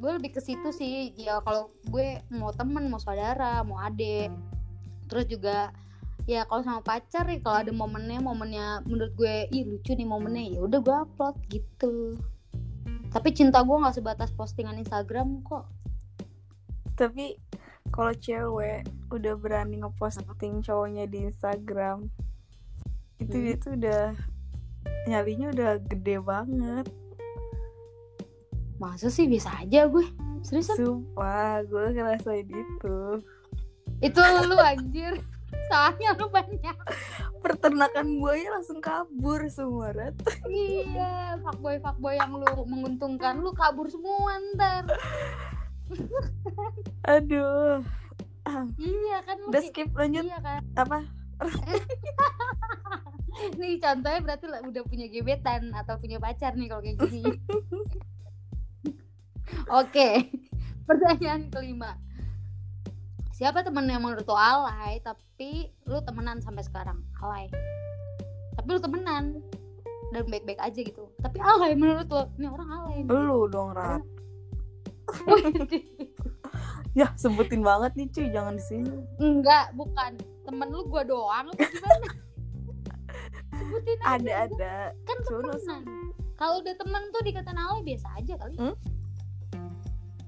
[0.01, 1.15] Gue lebih ke situ sih.
[1.15, 4.35] Ya kalau gue mau temen, mau saudara, mau adik.
[5.07, 5.71] Terus juga
[6.27, 10.55] ya kalau sama pacar ya kalau ada momennya momennya menurut gue ih lucu nih momennya
[10.55, 12.15] ya udah gue upload gitu
[13.11, 15.67] tapi cinta gue nggak sebatas postingan Instagram kok.
[16.95, 17.35] Tapi
[17.91, 22.07] kalau cewek udah berani ngeposting cowoknya di Instagram
[23.19, 23.45] itu Hmm.
[23.45, 24.05] dia tuh udah
[25.11, 26.87] nyalinya udah gede banget.
[28.81, 30.07] Masa sih biasa aja gue?
[30.41, 30.77] Seriusan?
[30.81, 32.99] Sumpah gue ngerasain itu.
[34.01, 35.21] Itu lu anjir
[35.71, 36.77] soalnya lu banyak.
[37.41, 40.13] Peternakan buaya langsung kabur semua Rat.
[40.51, 43.41] iya fuckboy fuckboy yang lu menguntungkan.
[43.41, 44.85] Lu kabur semua ntar.
[47.09, 47.81] Aduh.
[48.77, 50.27] Iya kan udah skip lanjut.
[50.27, 50.63] Iya kan?
[50.75, 50.99] Apa?
[53.57, 57.25] Nih contohnya berarti lah udah punya gebetan atau punya pacar nih kalau kayak gini.
[59.81, 60.29] Oke
[60.91, 61.95] pertanyaan kelima
[63.41, 67.01] siapa temen yang menurut lo alay tapi lu temenan sampai sekarang?
[67.25, 67.49] Alay.
[68.53, 69.41] Tapi lu temenan
[70.13, 71.09] dan baik-baik aja gitu.
[71.25, 72.29] Tapi alay menurut lo.
[72.37, 73.09] Ini orang alay nih.
[73.09, 74.05] lu dong Rat
[77.01, 78.29] ya sebutin banget nih cuy.
[78.29, 78.93] Jangan di sini.
[79.17, 80.21] Enggak bukan.
[80.45, 81.49] Temen lu gua doang.
[81.57, 82.09] Gimana?
[83.57, 84.21] Sebutin aja.
[84.21, 84.75] Ada ada
[85.09, 85.83] kan temenan.
[86.37, 88.57] kalau udah temen tuh dikatain alay biasa aja kali.
[88.61, 88.77] Hmm?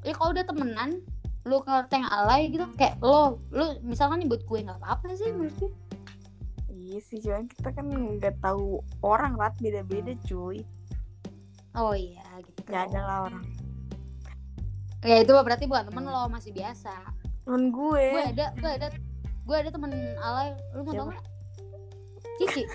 [0.02, 0.90] ya kalau udah temenan
[1.42, 5.54] lu ngatain alay gitu kayak lo lu misalkan nih buat gue nggak apa-apa sih menurut
[5.58, 5.70] gue
[6.92, 10.60] iya sih cuman kita kan nggak tahu orang Rat beda-beda cuy.
[11.72, 12.68] Oh iya gitu.
[12.68, 13.48] Ya ada lah orang.
[15.00, 16.92] Ya itu berarti bukan temen lo masih biasa.
[17.48, 18.04] Temen gue.
[18.12, 18.88] Gue ada gue ada
[19.24, 19.88] gue ada temen
[20.20, 21.24] alay lu mau tau nggak?
[22.44, 22.62] Cici.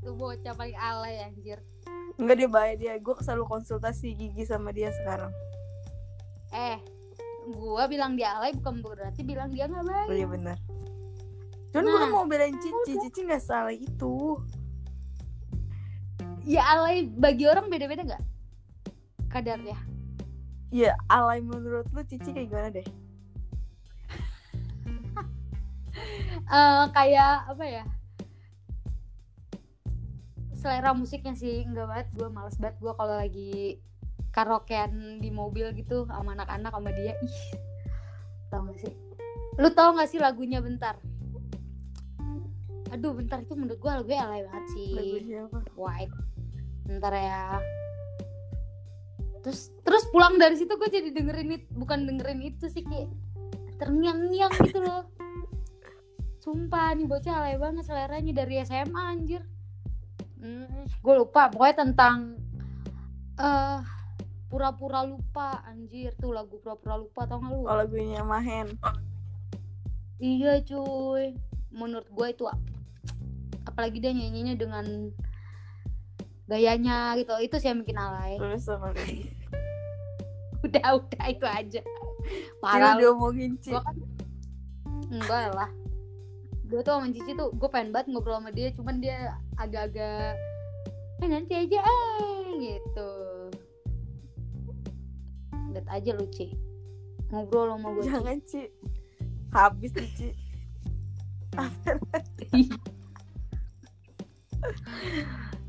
[0.00, 1.60] Tuh bocah paling alay anjir.
[2.16, 5.28] Enggak dia bayar dia gue selalu konsultasi gigi sama dia sekarang
[6.50, 6.78] eh
[7.50, 10.08] gue bilang dia alay bukan berarti bilang dia nggak baik.
[10.10, 10.58] Oh iya benar.
[11.70, 14.38] Cuman gue Nah, mau belain Cici Cici nggak salah itu.
[16.44, 18.24] Ya alay bagi orang beda-beda nggak?
[19.30, 19.78] Kadarnya.
[20.70, 22.86] Ya alay menurut lu Cici kayak gimana deh?
[26.50, 27.84] Eh kayak apa ya?
[30.54, 32.06] Selera musiknya sih enggak banget.
[32.18, 32.76] Gue males banget.
[32.82, 33.78] Gue kalau lagi
[34.30, 37.14] karaokean di mobil gitu sama anak-anak sama dia.
[37.18, 37.38] Ih
[38.50, 38.92] tau gak sih?
[39.58, 40.98] Lu tau gak sih lagunya bentar?
[42.90, 44.90] Aduh bentar itu menurut gue lagunya alay banget sih.
[44.94, 45.58] Lagu siapa?
[45.78, 46.14] White.
[46.86, 47.44] Bentar ya.
[49.46, 53.08] Terus terus pulang dari situ gue jadi dengerin itu bukan dengerin itu sih kayak
[53.78, 55.06] terngiang-ngiang gitu loh.
[56.42, 59.42] Sumpah nih bocah alay banget seleranya dari SMA anjir.
[60.40, 62.40] Hmm, gue lupa pokoknya tentang
[63.40, 63.80] eh
[64.50, 66.12] pura-pura lupa anjir.
[66.18, 67.64] Tuh lagu pura-pura lupa tau gak lu?
[67.64, 68.74] Oh lagunya Mahen.
[70.18, 71.38] Iya cuy.
[71.70, 72.44] Menurut gue itu
[73.64, 75.14] apalagi dia nyanyinya dengan
[76.50, 77.32] gayanya gitu.
[77.38, 78.36] Itu sih yang bikin alay.
[78.36, 79.30] Terus lagi?
[80.66, 81.80] Udah udah itu aja.
[82.60, 83.16] Parah lu.
[83.16, 83.72] omongin Ci.
[83.72, 83.96] Kan
[85.08, 85.70] enggak lah.
[86.68, 90.36] Gue tuh sama Cici tuh gue pengen banget ngobrol sama dia cuman dia agak-agak
[91.20, 93.10] eh nanti aja eh gitu
[95.70, 96.54] lihat aja lu Ci.
[97.30, 98.62] Ngobrol sama gue jangan Ci.
[99.54, 100.28] Habis nih Ci.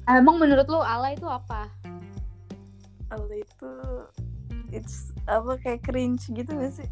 [0.10, 1.70] Emang menurut lu alay itu apa?
[3.14, 3.72] Alay itu
[4.72, 6.90] it's apa kayak cringe gitu gak sih?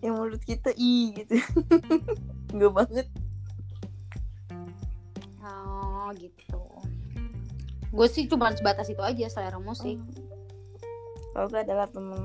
[0.00, 1.36] Yang menurut kita i gitu.
[2.56, 3.06] Enggak banget.
[5.44, 6.62] Oh gitu.
[7.90, 9.98] Gue sih cuma sebatas itu aja selera musik
[11.34, 12.22] kalau gue adalah temen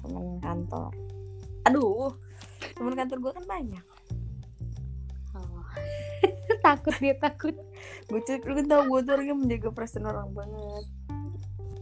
[0.00, 0.90] temen kantor.
[1.68, 2.14] Aduh
[2.76, 3.84] temen kantor gue kan banyak.
[5.36, 5.64] Oh.
[6.66, 7.56] takut dia takut.
[8.08, 10.84] Gue cek lu kan tau gue tuh orangnya menjaga perasaan orang banget.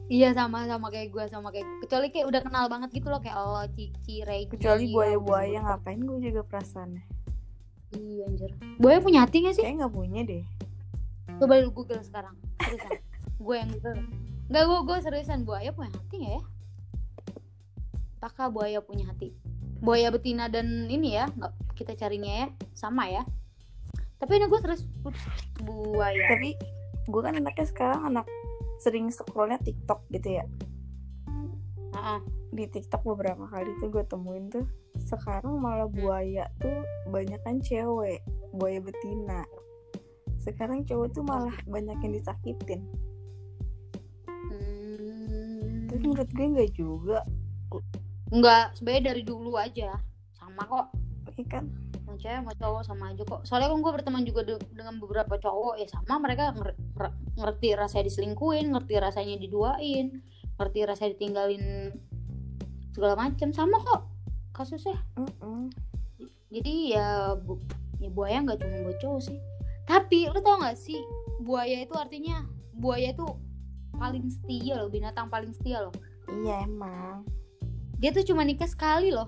[0.08, 3.36] Iya sama sama kayak gue sama kayak kecuali kayak udah kenal banget gitu loh kayak
[3.36, 7.04] lo Cici Regi kecuali ya, buaya-buaya ngapain gue jaga perasaannya?
[7.92, 8.50] Iya anjir.
[8.80, 9.64] Buaya punya hati gak sih?
[9.68, 10.44] Kayak nggak punya deh.
[11.36, 12.32] Coba lu google sekarang.
[12.56, 13.04] Seriusan
[13.38, 14.00] gue yang google
[14.48, 16.42] nggak gue gue seriusan buaya punya hati gak ya?
[18.18, 19.36] Apakah buaya punya hati.
[19.78, 23.22] Buaya betina dan ini ya nggak kita carinya ya sama ya.
[24.18, 24.88] Tapi ini gue serius
[25.60, 26.34] buaya.
[26.34, 26.56] Tapi
[27.08, 28.26] gue kan anaknya sekarang anak
[28.80, 30.44] sering scrollnya TikTok gitu ya.
[31.94, 32.20] Heeh.
[32.48, 34.64] di TikTok beberapa kali tuh gue temuin tuh
[35.04, 36.80] sekarang malah buaya tuh
[37.12, 38.24] banyak kan cewek
[38.56, 39.44] buaya betina.
[40.40, 42.88] Sekarang cowok tuh malah banyak yang disakitin.
[42.88, 43.07] Hmm.
[45.98, 47.18] Tapi menurut gue nggak juga.
[48.30, 49.98] Enggak, sebenarnya dari dulu aja.
[50.38, 50.94] Sama kok.
[51.34, 51.66] Iya kan?
[52.18, 53.42] Cewek mau cowok sama aja kok.
[53.42, 55.74] Soalnya kan gue berteman juga de- dengan beberapa cowok.
[55.82, 60.22] Ya sama mereka nger- nger- ngerti rasanya diselingkuin ngerti rasanya diduain
[60.58, 61.94] ngerti rasanya ditinggalin
[62.94, 64.06] segala macam sama kok
[64.54, 64.98] kasusnya.
[65.18, 65.70] Mm-mm.
[66.50, 67.06] jadi ya
[67.38, 67.62] bu
[68.02, 69.38] ya buaya nggak cuma buat cowok sih.
[69.86, 70.98] Tapi lu tau gak sih?
[71.42, 72.42] Buaya itu artinya
[72.74, 73.26] buaya itu
[73.98, 75.94] paling setia loh binatang paling setia loh.
[76.30, 77.26] Iya emang.
[77.98, 79.26] Dia tuh cuma nikah sekali loh.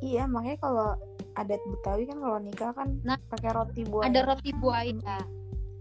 [0.00, 0.88] Iya makanya kalau
[1.34, 4.06] adat Betawi kan kalau nikah kan Nah, pakai roti buaya.
[4.08, 5.16] ada roti buaya.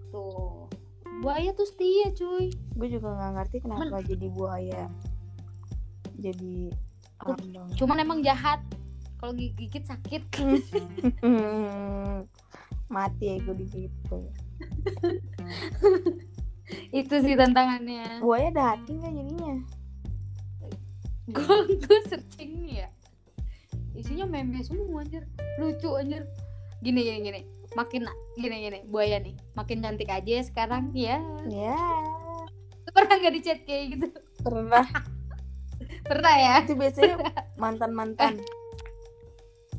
[0.09, 0.65] Tuh.
[1.21, 2.49] Buaya tuh setia cuy.
[2.75, 4.83] Gue juga nggak ngerti kenapa jadi buaya.
[6.19, 6.73] Jadi
[7.51, 8.63] dong cuman emang jahat.
[9.19, 10.23] Kalau gigit sakit.
[12.89, 14.33] Mati ya gue digigit buaya
[16.89, 18.21] itu sih tantangannya.
[18.21, 19.53] Buaya ada hati nggak jadinya?
[21.29, 22.89] Gue gue searching nih ya.
[23.93, 25.25] Isinya meme semua anjir.
[25.61, 26.25] Lucu anjir.
[26.81, 27.41] Gini gini gini.
[27.77, 28.79] Makin gini gini.
[28.89, 29.37] Buaya nih.
[29.53, 31.21] Makin cantik aja sekarang ya.
[31.49, 31.77] Ya.
[32.85, 34.07] Lu pernah nggak di chat kayak gitu?
[34.41, 34.85] Pernah.
[36.09, 36.53] Pernah ya?
[36.65, 37.21] Itu biasanya
[37.61, 38.33] mantan mantan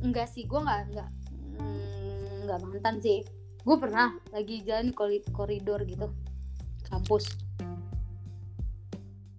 [0.00, 0.46] enggak sih.
[0.46, 1.10] Gue nggak nggak.
[1.58, 3.26] Mm, nggak mantan sih.
[3.66, 4.94] Gue pernah lagi jalan
[5.34, 6.08] koridor gitu
[6.90, 7.24] kampus.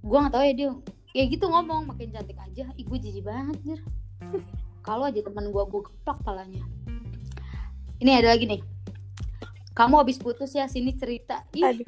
[0.02, 0.70] Gue nggak tahu ya dia
[1.12, 2.66] ya gitu ngomong makin cantik aja.
[2.74, 3.80] Ibu jijik banget jir.
[4.88, 6.64] Kalau aja teman gue gue keplak palanya.
[8.02, 8.62] Ini ada lagi nih.
[9.78, 11.46] Kamu habis putus ya sini cerita.
[11.54, 11.88] Ih aduh.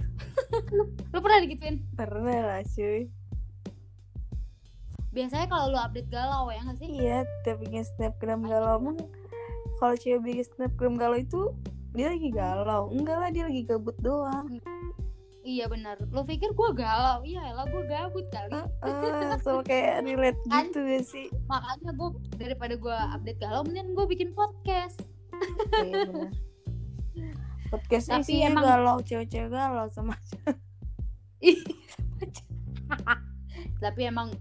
[1.11, 1.81] lu pernah digituin?
[1.97, 3.09] Pernah lah cuy.
[5.13, 6.89] Biasanya kalau lu update galau ya nggak sih?
[6.89, 8.77] Iya tiap bikin snapgram galau.
[8.77, 8.97] Mah
[9.81, 11.49] kalau cewek bikin snapgram galau itu
[11.97, 12.93] dia lagi galau.
[12.93, 14.61] Enggak lah dia lagi gabut doang
[15.43, 15.99] iya benar.
[16.09, 17.19] Lu pikir gue galau?
[17.21, 18.63] Iya lah gue gabut kali.
[18.81, 20.71] Ah, sama kayak relate Kan?
[20.71, 21.27] gitu gak sih?
[21.45, 25.03] makanya gue daripada gue update galau mending gue bikin podcast.
[25.77, 26.31] Iya bener.
[27.67, 30.13] Podcastnya Tapi isinya emang- galau, cewek-cewek galau sama
[33.83, 34.31] tapi emang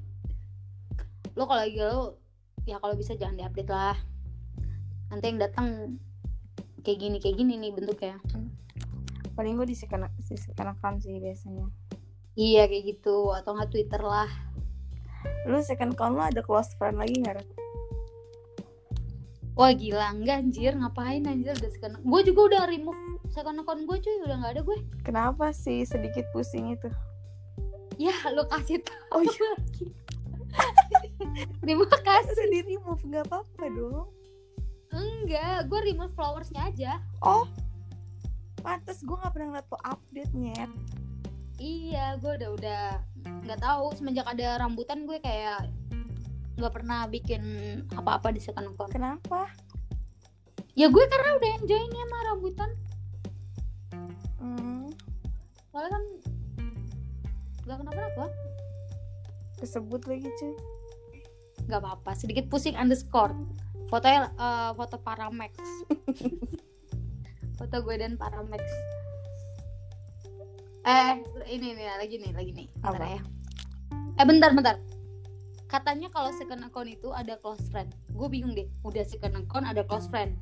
[1.34, 2.14] lo kalau lagi galau
[2.62, 3.96] ya kalau bisa jangan diupdate lah.
[5.10, 5.98] Nanti yang datang
[6.84, 8.16] kayak gini kayak gini nih bentuknya
[9.33, 11.68] paling gue disikanak disikaнаkan sih biasanya.
[12.35, 13.33] iya kayak gitu.
[13.33, 14.29] Atau nggak twitter lah.
[15.47, 17.45] Lu second account lu ada close friend lagi nggak?
[19.53, 20.16] Wah gila.
[20.16, 20.73] Enggak anjir.
[20.73, 21.53] Ngapain anjir?
[21.53, 24.16] Udah second gue juga udah remove second account gue cuy.
[24.25, 24.79] Udah nggak ada gue.
[25.05, 26.88] Kenapa sih sedikit pusing itu?
[28.01, 29.87] ya lo kasih tau Oh iya, lagi.
[31.62, 32.33] Terima kasih.
[32.33, 34.09] udah di remove nggak apa-apa dong.
[34.92, 35.68] enggak.
[35.68, 36.92] Gue remove flowersnya aja.
[37.21, 37.45] Oh,
[38.62, 40.70] pantas gue nggak pernah ngeliat lo update nyet.
[41.59, 42.83] Iya, gue udah udah
[43.46, 45.68] nggak tahu semenjak ada rambutan gue kayak
[46.59, 47.42] nggak pernah bikin
[47.94, 48.94] apa-apa di second account.
[48.94, 49.51] Kenapa?
[50.72, 52.70] Ya gue karena udah enjoy nih sama rambutan.
[54.40, 54.88] Hmm,
[55.70, 56.05] Soalnya kan
[57.62, 58.27] nggak kenapa-napa.
[59.62, 60.55] kesebut lagi cuy.
[61.70, 62.11] Nggak apa-apa.
[62.18, 63.31] Sedikit pusing underscore.
[63.87, 65.55] Fotonya eh, foto Paramex.
[67.62, 68.66] foto gue dan Paramex.
[70.83, 71.14] Eh,
[71.46, 72.66] ini nih lagi nih, lagi nih.
[72.83, 73.07] Bentar Apa?
[73.07, 73.20] ya.
[74.18, 74.77] Eh, bentar, bentar.
[75.70, 77.94] Katanya kalau second account itu ada close friend.
[78.18, 78.66] Gue bingung deh.
[78.83, 80.35] Udah second account ada close friend.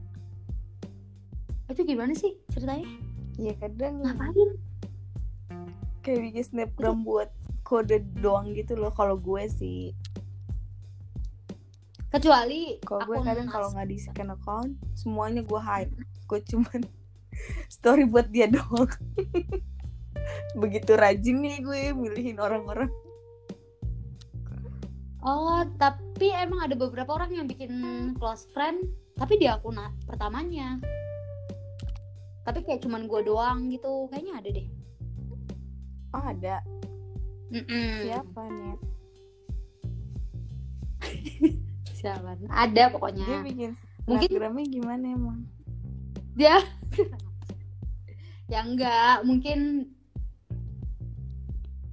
[1.68, 2.88] Itu gimana sih ceritanya?
[3.36, 4.56] Ya kadang Ngapain?
[6.00, 7.28] kayak bikin snapgram buat
[7.60, 9.92] kode doang gitu loh kalau gue sih.
[12.08, 15.92] Kecuali Kalau gue akun kadang kalau nggak di second account semuanya gue hide.
[16.24, 16.80] Gue cuman
[17.66, 18.88] story buat dia doang.
[20.62, 22.90] Begitu rajin nih gue milihin orang-orang.
[25.20, 27.70] Oh, tapi emang ada beberapa orang yang bikin
[28.16, 30.80] close friend, tapi di akun pertamanya.
[32.40, 34.68] Tapi kayak cuman gue doang gitu, kayaknya ada deh.
[36.10, 36.56] Oh ada
[37.52, 38.02] Mm-mm.
[38.02, 38.76] siapa nih?
[42.00, 42.32] Siapa?
[42.48, 43.44] Ada Dia pokoknya.
[43.44, 43.76] bikin
[44.08, 45.38] Mungkin- snapgramnya gimana emang?
[46.32, 46.64] Dia
[48.50, 49.88] ya enggak, mungkin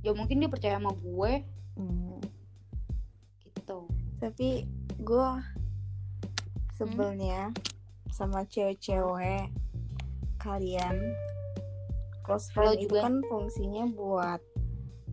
[0.01, 1.33] ya mungkin dia percaya sama gue
[1.77, 2.17] Hmm,
[3.45, 3.85] gitu.
[4.17, 4.65] Tapi
[4.97, 5.29] gue
[6.73, 7.53] sebelnya
[8.09, 9.45] sama cewek-cewek
[10.41, 11.13] kalian
[12.25, 12.99] close Lo friend itu juga.
[13.05, 14.41] kan fungsinya buat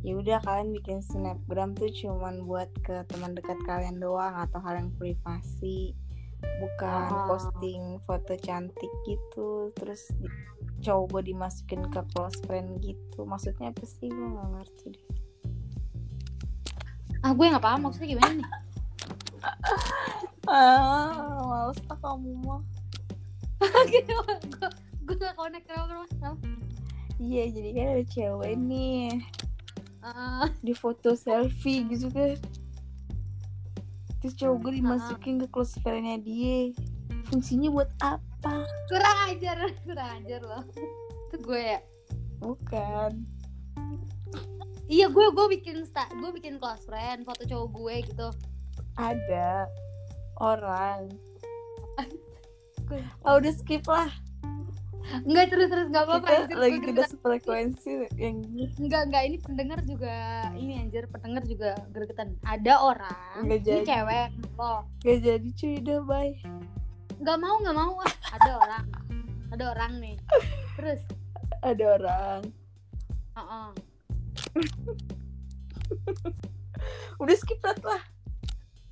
[0.01, 4.81] ya udah kalian bikin snapgram tuh cuman buat ke teman dekat kalian doang atau hal
[4.81, 5.93] yang privasi
[6.61, 7.25] bukan Ah.
[7.25, 10.29] posting foto cantik gitu terus di,
[10.85, 13.25] coba dimasukin ke close friend gitu.
[13.25, 14.13] Maksudnya apa sih?
[14.13, 15.05] Gue nggak ngerti deh.
[17.25, 18.49] Ah, gue nggak paham maksudnya gimana nih?
[20.45, 22.61] ah males lah kamu mah.
[25.05, 26.49] Gue gak connect kenapa kenapa
[27.23, 29.09] iya jadi kan ada cewek nih.
[30.05, 32.37] Ah, di foto selfie gitu kan.
[34.21, 36.73] Terus cowok gue dimasukin ke close friend-nya dia.
[37.33, 38.54] Fungsinya buat apa
[38.91, 40.65] kurang ajar kurang ajar loh.
[41.31, 41.81] Itu gue ya.
[42.41, 43.13] Bukan.
[44.85, 48.29] Iya gue gue bikin sta gue bikin close friend foto cowok gue gitu.
[49.01, 49.65] Ada
[50.39, 51.09] orang.
[53.25, 54.13] Oh udah skip lah.
[55.25, 58.41] Enggak terus terus nggak apa-apa kita anjir, lagi tidak sefrekuensi yang
[58.81, 60.17] enggak enggak ini pendengar juga
[60.57, 62.41] ini anjir pendengar juga gregetan.
[62.41, 63.85] Ada orang Nggak ini jadi.
[63.85, 66.33] cewek loh gak jadi cuy udah bye
[67.21, 67.93] nggak mau nggak mau.
[68.03, 68.13] Ah.
[68.35, 68.87] ada orang.
[69.55, 70.17] Ada orang nih.
[70.79, 71.01] Terus?
[71.63, 72.41] Ada orang.
[73.35, 73.71] Uh
[77.23, 78.03] udah skip lah.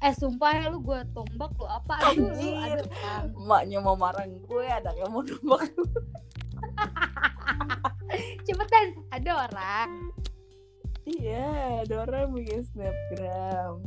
[0.02, 1.94] Eh sumpah ya lu gue tombak lu apa?
[2.10, 2.58] Aduh lu Anjir.
[2.58, 3.24] ada orang.
[3.38, 5.70] Emaknya mau marah gue ada yang mau nembak
[8.46, 10.10] cepetan ada orang.
[11.06, 13.82] Iya ada orang bikin snapgram.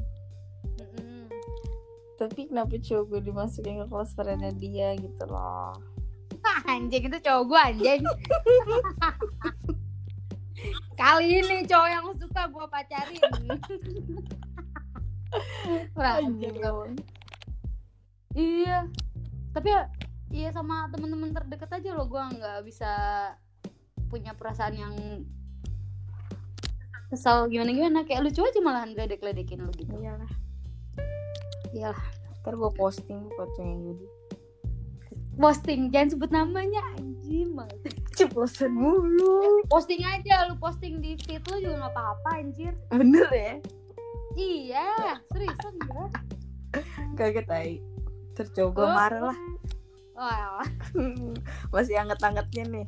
[2.15, 5.75] Tapi kenapa cowok gue dimasukin ke kelas friend-nya dia gitu loh?
[6.65, 8.01] Anjing itu cowok gue anjing.
[10.99, 13.21] Kali ini cowok yang suka gue pacarin.
[15.99, 16.55] Anjing.
[18.35, 18.87] iya
[19.55, 19.87] tapi ya
[20.31, 22.91] iya sama teman-teman terdekat aja loh gue nggak bisa
[24.11, 24.95] punya perasaan yang
[27.11, 29.91] kesal gimana gimana kayak lucu aja malahan ledek-ledekin lu gitu.
[29.99, 30.44] Iyalah
[31.75, 32.05] iyalah.
[32.41, 34.07] Ntar gue posting fotonya Yudi.
[35.35, 39.59] Posting jangan sebut namanya anjing banget ceplosan mulu.
[39.67, 42.71] Posting aja lu posting di feed lu juga nggak apa-apa anjir.
[42.87, 43.53] Bener ya?
[44.35, 44.87] Iya
[45.31, 46.05] seriusan ya
[47.15, 47.79] kaget tai
[48.35, 48.91] tercoba Oh.
[48.91, 49.37] marah lah.
[50.15, 50.69] Oh, alah.
[51.75, 52.87] masih anget-angetnya nih.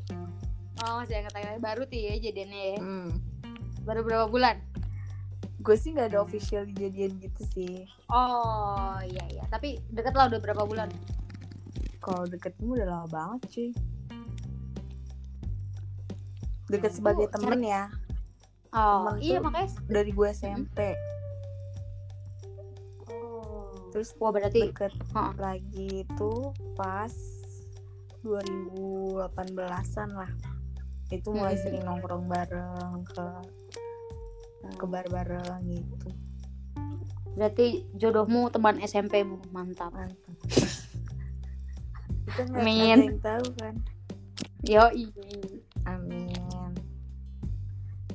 [0.84, 2.80] Oh masih kata baru tuh ya jadiannya ya.
[2.80, 3.10] Hmm.
[3.88, 4.60] baru berapa bulan
[5.68, 7.84] gue sih nggak ada official jadian gitu sih.
[8.08, 9.44] Oh iya iya.
[9.52, 10.88] Tapi deket lah udah berapa bulan?
[12.00, 13.70] Kalau deketmu udah lama banget cuy.
[16.68, 17.00] Deket Hmm.
[17.04, 17.92] sebagai temen ya.
[18.72, 20.96] Oh Temen iya makanya dari gue SMP
[23.08, 23.92] oh.
[23.92, 25.36] Terus wah berarti deket Hah.
[25.36, 26.32] lagi itu
[26.80, 27.12] pas
[28.24, 30.32] 2018an lah.
[31.08, 31.64] Itu mulai Hmm.
[31.64, 33.28] sering nongkrong bareng ke
[34.76, 36.10] ke bar bareng gitu.
[37.38, 39.94] Berarti jodohmu teman SMP mu mantap.
[39.94, 40.36] Mantap.
[42.28, 42.98] Kita Amin.
[42.98, 43.76] ada yang tahu kan?
[44.66, 44.84] Yo
[45.86, 46.74] amin.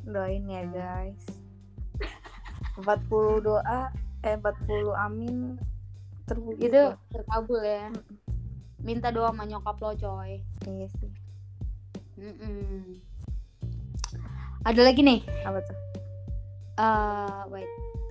[0.03, 1.23] Doain ya guys.
[2.83, 3.95] 40 doa
[4.27, 5.55] eh 40 amin
[6.27, 6.85] terwujud itu
[7.15, 7.95] terkabul ya.
[8.83, 10.43] Minta doa sama nyokap lo coy.
[10.67, 11.11] Iya sih.
[12.19, 12.99] Mm-mm.
[14.63, 15.27] ada lagi nih?
[15.43, 15.92] Apa tuh
[16.79, 17.71] eh wait.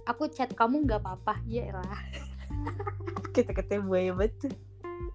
[0.09, 2.01] Aku chat kamu nggak apa-apa ya lah
[3.36, 4.51] kita ketemu buaya betul.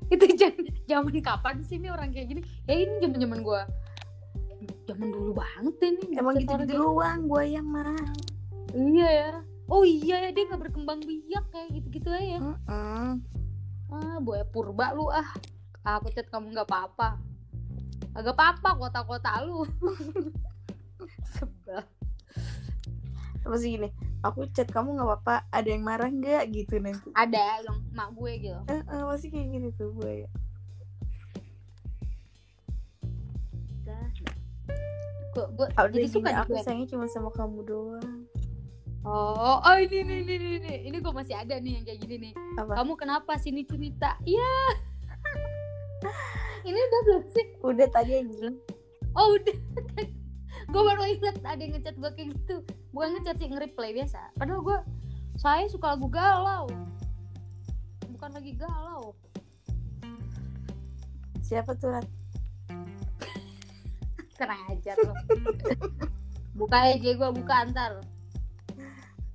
[0.07, 2.41] Itu jam- zaman kapan sih nih orang kayak gini?
[2.65, 3.63] Ya ini zaman zaman gua.
[4.87, 7.93] Zaman dulu banget ini emang gitu gitu doang buaya mah
[8.73, 9.31] iya ya
[9.69, 13.21] oh iya ya dia nggak berkembang biak kayak gitu gitu aja Mm-mm.
[13.93, 15.27] ah buaya purba lu ah.
[15.87, 17.15] Aku chat kamu nggak apa-apa.
[18.11, 19.63] Agak apa-apa kota-kota lu.
[21.39, 21.79] Sebel
[23.47, 23.89] apa sih gini
[24.27, 26.51] aku chat kamu nggak apa-apa ada yang marah nggak?
[26.51, 27.09] Gitu nanti.
[27.15, 28.59] Ada yang mak gue gitu.
[28.67, 30.27] Eh eh, masih kayak gitu tuh gue
[35.37, 38.25] gue Aku jadi suka aku sayangnya cuma sama kamu doang.
[39.07, 40.75] Oh oh ini nih ini ini ini.
[40.91, 42.33] Ini gue masih ada nih yang kayak gini nih.
[42.59, 42.73] Apa?
[42.83, 44.19] kamu kenapa sini cerita?
[44.27, 44.57] Iya.
[46.67, 47.47] Ini udah belum sih?
[47.63, 48.59] Udah tadi yang bilang
[49.17, 49.57] oh udah
[50.67, 52.57] gue baru ingat ada yang ngechat gue kayak gitu.
[52.91, 54.21] Bukan ngechat sih nge-reply biasa.
[54.35, 54.79] Padahal gue
[55.39, 56.67] saya suka lagu galau.
[58.11, 59.15] Bukan lagi galau.
[61.47, 62.07] Siapa tuh Rat?
[64.37, 65.17] kurang ajar lo
[66.57, 67.93] buka aja gue buka antar.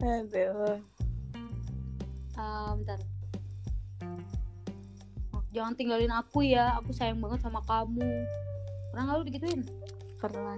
[0.01, 0.81] Aduh.
[2.33, 2.97] Ah, bentar.
[5.53, 6.81] Jangan tinggalin aku ya.
[6.81, 8.09] Aku sayang banget sama kamu.
[8.89, 9.61] Pernah nggak lu digituin?
[10.17, 10.57] Pernah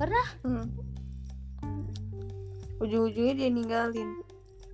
[0.00, 0.26] Pernah?
[0.48, 0.66] hmm.
[2.80, 4.24] ujung-ujungnya dia ninggalin.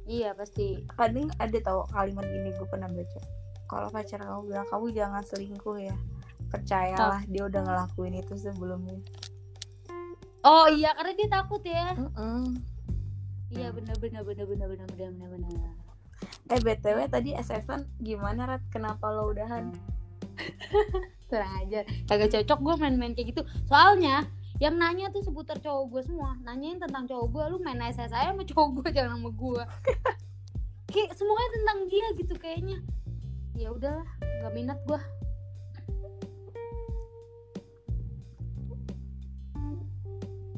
[0.06, 0.86] Iya pasti.
[0.94, 3.20] Kadang ada tau kalimat gini gue pernah baca.
[3.66, 5.96] Kalau pacar kamu bilang kamu jangan selingkuh ya.
[6.46, 9.02] Percayalah dia udah ngelakuin itu sebelumnya.
[10.46, 11.98] Oh iya karena dia takut ya.
[11.98, 12.62] Mm-mm.
[13.50, 15.74] iya bener bener bener bener bener bener bener bener.
[16.46, 18.62] Eh btw tadi SS-an gimana Rat?
[18.70, 19.74] Kenapa lo udahan?
[21.30, 23.42] Kurang aja kagak cocok gue main-main kayak gitu.
[23.66, 26.36] Soalnya yang nanya tuh seputar cowok gue semua.
[26.40, 29.62] Nanyain tentang cowok gue lu main SS saya sama cowok gue jangan sama gue
[30.92, 32.78] kayak semuanya tentang dia gitu kayaknya.
[33.56, 35.00] Ya udahlah nggak minat gue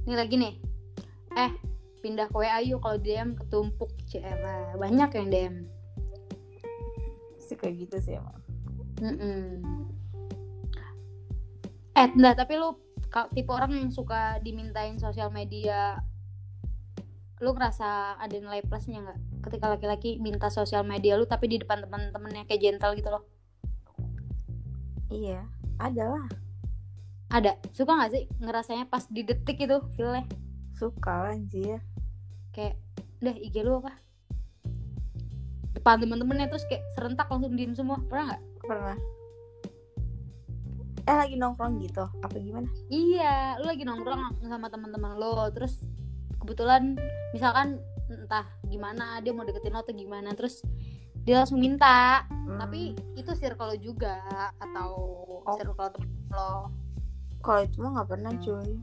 [0.08, 0.54] ini lagi nih.
[1.36, 1.52] Eh
[1.98, 4.38] pindah ke WA yuk kalau DM ketumpuk cewek
[4.78, 5.54] banyak yang DM
[7.42, 8.38] sih kayak gitu sih emang.
[9.00, 9.64] Mm-mm.
[11.98, 12.78] Eh, enggak, tapi lu
[13.32, 16.00] tipe orang yang suka dimintain sosial media.
[17.38, 19.18] Lu ngerasa ada nilai plusnya nggak?
[19.48, 23.24] Ketika laki-laki minta sosial media lu tapi di depan teman-temannya kayak gentle gitu loh.
[25.08, 25.46] Iya
[25.78, 26.26] ada lah.
[27.28, 27.52] Ada?
[27.72, 30.26] Suka nggak sih ngerasanya pas di detik itu feelnya?
[30.74, 31.80] Suka anjir.
[32.52, 32.76] Kayak
[33.22, 33.92] udah IG lu apa?
[35.76, 38.02] Depan temen-temennya terus kayak serentak langsung diem semua.
[38.10, 38.42] Pernah nggak?
[38.66, 38.96] Pernah
[41.08, 45.80] eh lagi nongkrong gitu apa gimana Iya, lu lagi nongkrong sama teman-teman lo, terus
[46.36, 47.00] kebetulan
[47.32, 50.60] misalkan entah gimana dia mau deketin lo atau gimana, terus
[51.24, 54.20] dia langsung minta, Hmm, tapi itu circle lo juga
[54.56, 54.90] atau
[55.44, 55.56] Oh.
[55.56, 56.68] circle temen lo.
[57.38, 58.76] kalau itu mah nggak pernah cuy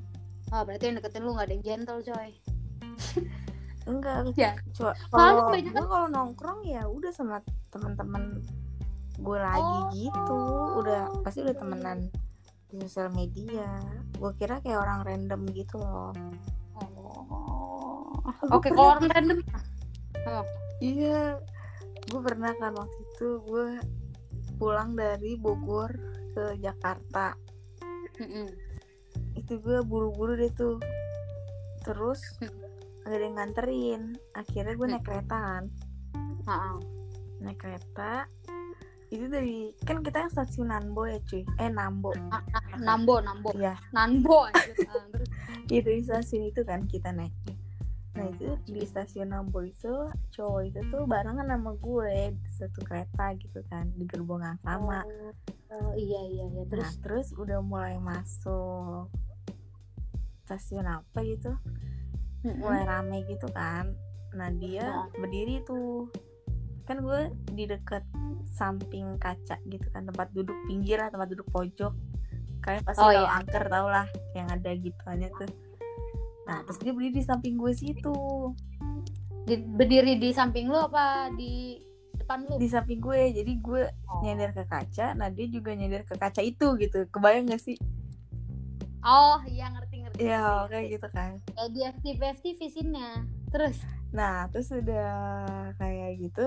[0.47, 2.31] Oh, berarti yang deketin lu gak ada yang gentle, coy.
[3.85, 4.53] enggak Ya.
[4.73, 8.41] Soalnya kalau gue kalau nongkrong ya udah sama teman-teman
[9.15, 9.89] gue lagi Oh.
[9.91, 10.39] gitu
[10.79, 12.11] udah pasti udah temenan
[12.67, 13.79] di sosial media.
[14.13, 16.11] Gue kira kayak orang random gitu loh.
[16.75, 18.11] Oh.
[18.51, 19.39] Oke, pernah- kalau orang random.
[20.77, 21.37] iya
[22.05, 23.67] gue pernah kan waktu itu gue
[24.55, 25.91] pulang dari Bogor
[26.31, 27.35] ke Jakarta.
[28.15, 28.47] Mm-mm.
[29.35, 30.79] itu gue buru-buru deh tuh.
[31.81, 32.51] Terus gak
[33.05, 34.01] ada yang nganterin.
[34.33, 35.63] Akhirnya gue naik kereta kan.
[37.37, 38.25] Naik kereta
[39.13, 41.45] itu dari kan kita yang stasiun Nambo ya cuy.
[41.57, 42.11] Eh Nambo.
[42.29, 43.49] Ah, ah, Nambo, Nambo.
[43.53, 43.77] Iya.
[43.93, 44.61] Nambo aja.
[44.89, 45.05] Ah,
[45.65, 47.57] Iya dari stasiun itu kan kita naiknya
[48.15, 49.91] nah itu di stasiun Nambo itu
[50.31, 55.03] cowok itu tuh barengan sama gue di satu kereta gitu kan di gerbong yang sama.
[55.67, 56.63] Oh, iya iya iya.
[56.71, 57.27] Terus nah terus?
[57.35, 59.11] udah mulai masuk
[60.47, 61.51] stasiun apa gitu?
[62.47, 63.91] Mulai rame gitu kan.
[64.31, 65.11] Nah dia Nah.
[65.19, 66.07] berdiri tuh.
[66.87, 68.07] Kan gue di dekat
[68.55, 71.91] samping kaca gitu kan tempat duduk pinggir lah tempat duduk pojok
[72.59, 73.35] kalian pasti Oh, kalau iya.
[73.35, 75.51] angker tau lah yang ada gituannya tuh
[76.45, 78.15] nah terus dia berdiri di samping gue situ
[79.43, 81.77] Di- berdiri di samping lu apa di
[82.15, 82.55] depan lu?
[82.55, 84.21] di samping gue jadi gue Oh.
[84.21, 87.75] nyender ke kaca nah dia juga nyender ke kaca itu gitu kebayang gak sih
[89.01, 90.17] Oh, iya ngerti ngerti.
[90.19, 90.93] ya kayak ngerti.
[90.93, 92.61] gitu kan Kayak di FTV FTV.
[93.51, 93.77] Terus
[94.09, 95.11] nah terus udah
[95.75, 96.45] kayak gitu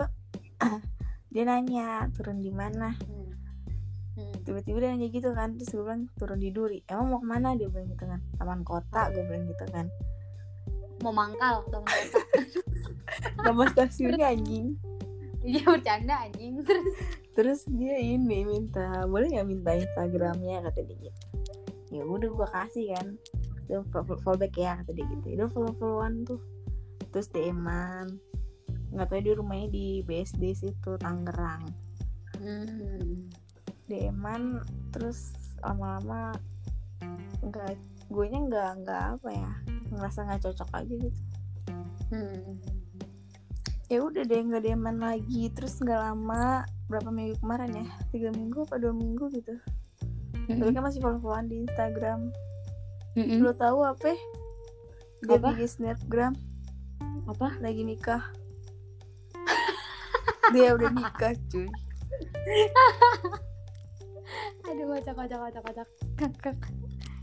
[1.28, 2.96] dia nanya turun di mana?
[2.96, 3.28] Hmm.
[4.18, 4.34] Hmm.
[4.42, 6.80] tiba-tiba dia nanya gitu kan terus gue bilang turun di Duri.
[6.88, 7.54] Emang mau ke mana?
[7.54, 9.86] Dia bilang gitu kan taman kota gue bilang gitu kan.
[11.04, 12.20] Mau mangkal atau mau kota?
[13.44, 14.74] nama stasiunnya anjing.
[15.44, 16.64] Iya bercanda anjing.
[16.64, 16.96] Terus?
[17.38, 20.66] Terus dia ini minta boleh nggak minta Instagramnya?
[20.66, 21.20] kata dia gitu.
[21.94, 23.06] Ya udah gue kasih kan.
[23.68, 23.84] Dia
[24.24, 25.26] follow back ya kata dia gitu.
[25.38, 26.40] Udah follow followan tuh.
[27.14, 28.27] Terus DM-an
[28.92, 31.68] nggak tahu dia rumahnya di BSD situ Tangerang
[32.40, 33.28] hmm.
[33.88, 36.32] DM-an terus lama-lama
[37.44, 37.76] nggak
[38.08, 39.50] gue nya nggak nggak apa ya
[39.92, 41.20] ngerasa nggak cocok aja gitu
[42.08, 42.56] Hmm.
[43.92, 48.64] ya udah deh nggak DM-an lagi terus nggak lama berapa minggu kemarin ya tiga minggu
[48.64, 49.52] apa dua minggu gitu
[50.48, 52.32] tapi kan masih follow-followan di Instagram
[53.12, 53.44] Mm-mm.
[53.44, 54.16] lo tahu apa
[55.20, 55.52] dia Apa?
[55.52, 56.32] bikin snapgram
[57.28, 57.60] apa?
[57.60, 58.24] lagi nikah
[60.50, 61.68] dia udah nikah cuy
[64.64, 66.56] Aduh kocak kocak kocak kocak.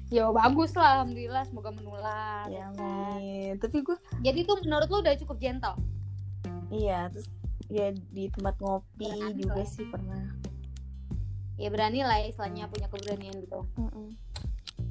[0.08, 2.46] ya bagus lah alhamdulillah semoga menular.
[2.48, 3.18] ya kan.
[3.18, 5.76] amin tapi gue Jadi tuh menurut lu udah cukup gentle.
[6.70, 7.30] iya terus
[7.68, 9.68] ya di tempat ngopi Berani juga lah.
[9.68, 10.24] sih pernah
[11.56, 13.64] Ya berani lah ya istilahnya punya keberanian gitu.
[13.80, 14.12] Mm-mm.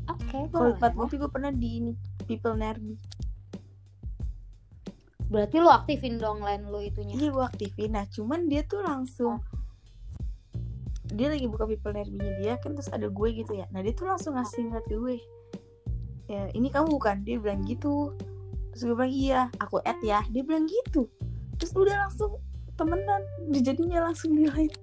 [0.06, 0.74] Oke, kalau boleh.
[0.74, 1.92] tempat ngopi gue pernah di ini
[2.24, 2.96] people nerdy
[5.28, 7.16] Berarti lu aktifin dong line lu itunya.
[7.16, 7.90] iya gue aktifin.
[7.96, 9.40] Nah cuman dia tuh langsung
[11.14, 13.68] dia lagi buka people nerdy dia kan terus ada gue gitu ya.
[13.70, 15.16] Nah dia tuh langsung ngasih ngeliat ke gue
[16.24, 17.22] ya ini kamu bukan?
[17.24, 18.16] Dia bilang gitu.
[18.72, 20.24] Terus gue bilang iya aku add ya.
[20.32, 21.08] Dia bilang gitu.
[21.60, 22.40] Terus udah langsung
[22.74, 23.22] temenan.
[23.52, 24.74] Jadinya langsung di line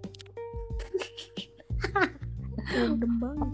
[2.71, 3.51] random banget.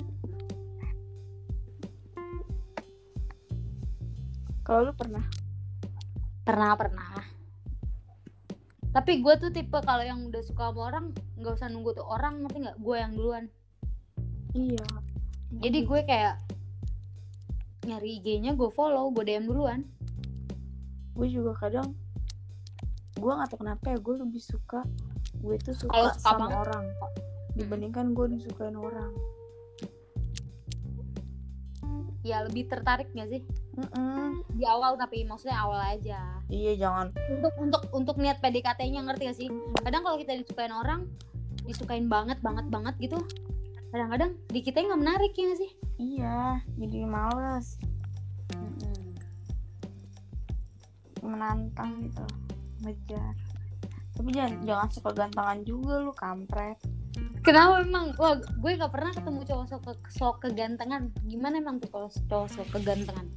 [4.67, 5.23] Kalau lu pernah
[6.48, 7.12] Pernah pernah.
[8.95, 12.48] Tapi gue tuh tipe kalau yang udah suka sama orang nggak usah nunggu tuh orang
[12.48, 12.78] ngerti nggak?
[12.80, 13.45] Gue yang duluan.
[14.58, 14.88] iya
[15.54, 16.36] jadi gue kayak
[17.88, 19.88] nyari IG-nya gue follow gue DM duluan
[21.16, 21.95] gue juga kadang
[23.18, 24.84] gue nggak tahu kenapa ya gue lebih suka
[25.39, 26.62] gue tuh suka sama banget.
[26.68, 26.86] orang
[27.58, 29.16] dibandingkan gue disukain orang
[32.22, 33.41] ya lebih tertarik gak sih
[33.78, 34.41] Mm-mm.
[34.57, 36.41] di awal tapi maksudnya awal aja.
[36.49, 37.13] Iya jangan.
[37.30, 39.49] Untuk untuk untuk niat PDKT-nya ngerti gak sih?
[39.86, 41.05] Kadang kalau kita disukain orang
[41.69, 43.19] disukain banget banget banget gitu
[43.91, 45.71] kadang-kadang di kita nggak menarik ya gak sih?
[46.01, 46.38] Iya
[46.82, 47.78] jadi males.
[51.21, 52.25] Menantang gitu
[52.82, 53.34] ngejar.
[54.17, 56.82] Tapi jangan jangan suka gantangan juga lu kampret.
[57.45, 58.09] Kenapa emang?
[58.17, 61.13] Wah gue nggak pernah ketemu cowok sok sok kegantengan.
[61.30, 63.30] Gimana emang tuh kalau cowok sok kegantengan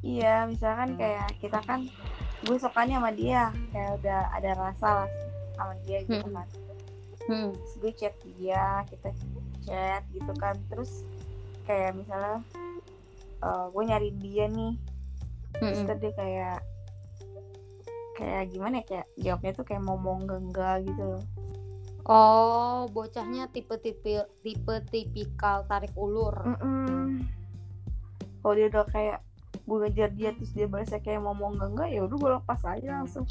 [0.00, 1.86] iya misalkan kayak kita kan
[2.38, 5.10] gue sukanya sama dia kayak udah ada rasa lah
[5.58, 6.36] sama dia gitu Hmm.
[6.38, 6.48] kan
[7.26, 7.50] hmm.
[7.52, 9.10] terus gue chat dia kita
[9.66, 11.02] chat gitu kan terus
[11.66, 12.40] kayak misalnya
[13.38, 14.74] eh, gue nyari dia nih
[15.54, 15.86] terus Hmm.
[15.86, 16.58] ntar dia kayak
[18.14, 21.22] kayak gimana ya kayak jawabnya tuh kayak ngomong enggak gitu loh
[22.08, 27.22] oh bocahnya tipe tipe tipe tipikal tarik ulur Mm-mm.
[28.40, 29.18] kalau dia udah kayak
[29.68, 32.88] gue ngejar dia terus dia balasnya kayak ngomong enggak enggak ya udah gue lepas aja
[33.04, 33.26] langsung.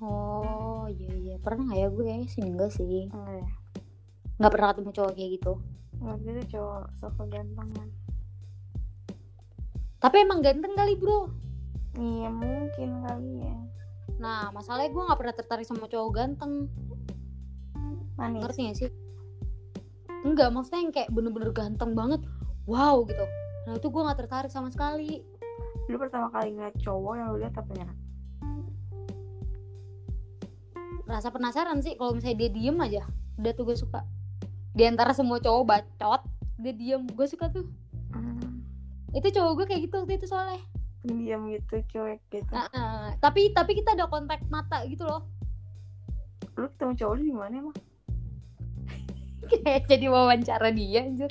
[0.00, 1.36] Oh iya iya.
[1.36, 3.12] Pernah nggak ya gue sih enggak sih?
[3.12, 3.48] Enggak ya.
[4.40, 5.52] Nggak pernah ketemu cowok kayak gitu.
[6.00, 7.88] Enggak gitu cowok sok kegantengan
[9.96, 11.32] tapi emang ganteng kali bro.
[11.98, 13.58] Iya mungkin kali ya.
[14.22, 16.70] Nah masalahnya gue nggak pernah tertarik sama cowok ganteng.
[18.14, 18.40] Manis.
[18.46, 18.90] Ngerti gak sih?
[20.24, 22.22] Enggak maksudnya yang kayak bener-bener ganteng banget.
[22.70, 23.26] Wow gitu
[23.66, 25.26] nah itu gue nggak tertarik sama sekali.
[25.90, 27.90] Lu pertama kali ngeliat cowok yang lu lihat apanya
[31.06, 33.02] rasa penasaran sih kalau misalnya dia diem aja.
[33.38, 34.02] Udah tuh gue suka.
[34.74, 36.22] Di antara semua cowok bacot
[36.58, 37.06] dia diem.
[37.14, 37.66] Gue suka tuh.
[38.12, 38.62] Hmm.
[39.14, 40.60] itu cowok gue kayak gitu waktu itu soalnya.
[41.00, 42.52] Pendiam gitu cuek gitu.
[42.52, 45.24] Nah, nah, tapi tapi kita ada kontak mata gitu loh.
[46.58, 47.76] Lu ketemu cowok lu di mana emang?
[49.62, 51.30] Kayak jadi wawancara dia anjir.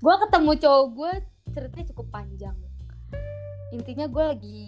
[0.00, 1.12] Gue ketemu cowok gue
[1.54, 2.56] ceritanya cukup panjang.
[3.70, 4.62] Intinya gue lagi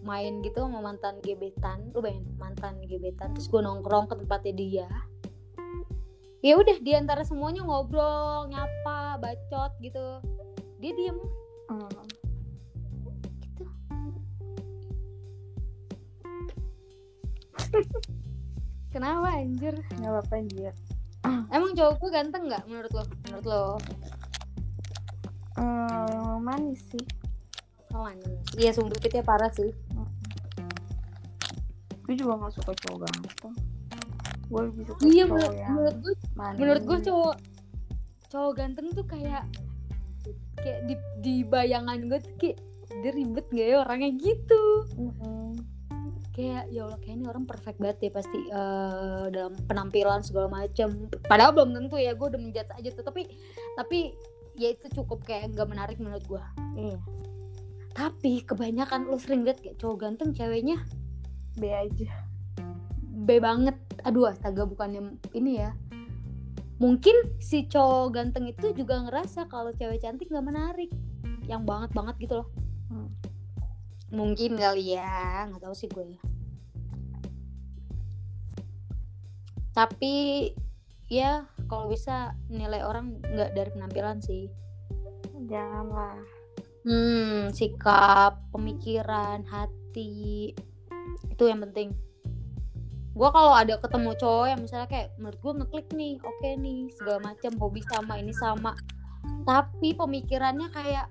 [0.00, 1.92] main gitu sama mantan gebetan.
[1.92, 3.36] Lu bayangin mantan gebetan.
[3.36, 4.88] Terus gue nongkrong ke tempatnya dia.
[6.40, 10.22] Ya udah di antara semuanya ngobrol nyapa bacot gitu.
[10.80, 11.18] Dia diem.
[11.68, 11.92] Hmm.
[13.44, 13.64] gitu
[18.88, 19.76] kenapa anjir?
[20.00, 20.72] Nggak apa-apa dia
[21.52, 23.04] emang cowok gue ganteng nggak menurut lo?
[23.26, 23.64] Menurut lo
[25.58, 27.04] hmm, manis sih.
[27.90, 28.06] Oh,
[28.54, 29.72] Iya sumpah pitnya parah sih.
[32.08, 33.54] gue juga nggak suka cowok ganteng.
[34.48, 36.56] Gue lebih suka Iya cowok menurut, yang menurut gue manis.
[36.56, 37.34] menurut gue cowok
[38.28, 39.44] cowok ganteng tuh kayak
[40.56, 42.58] kayak di di bayangan gue tuh kayak
[43.04, 44.62] dia ribet gak ya orangnya gitu.
[44.96, 45.52] Mm-mm.
[46.32, 50.86] kayak ya Allah kayak ini orang perfect banget ya pasti eh, dalam penampilan segala macam
[51.26, 53.04] padahal belum tentu ya gue udah menjudge aja tuh.
[53.04, 53.26] Tapi
[53.74, 54.14] tapi
[54.58, 56.42] ya itu cukup kayak gak menarik menurut gue
[56.76, 56.98] iya.
[57.98, 60.78] Tapi kebanyakan lo sering liat kayak cowok ganteng ceweknya
[61.58, 62.10] B aja.
[63.26, 63.74] B banget.
[64.06, 65.74] Aduh astaga bukannya ini ya.
[66.78, 70.90] Mungkin si cowok ganteng itu juga ngerasa kalau cewek cantik nggak menarik.
[71.50, 72.48] Yang banget banget gitu loh.
[72.88, 73.12] Hmm.
[74.08, 76.20] mungkin kali ya nggak tahu sih gue ya.
[79.76, 80.14] Tapi
[81.08, 84.48] ya kalau bisa nilai orang nggak dari penampilan sih.
[85.48, 86.20] Janganlah.
[86.84, 90.52] Hmm sikap pemikiran hati
[91.28, 91.96] itu yang penting.
[93.18, 97.18] Gue kalau ada ketemu cowok yang misalnya kayak menurut gue ngeklik nih oke nih segala
[97.32, 98.72] macam hobi sama ini sama.
[99.42, 101.10] Tapi pemikirannya kayak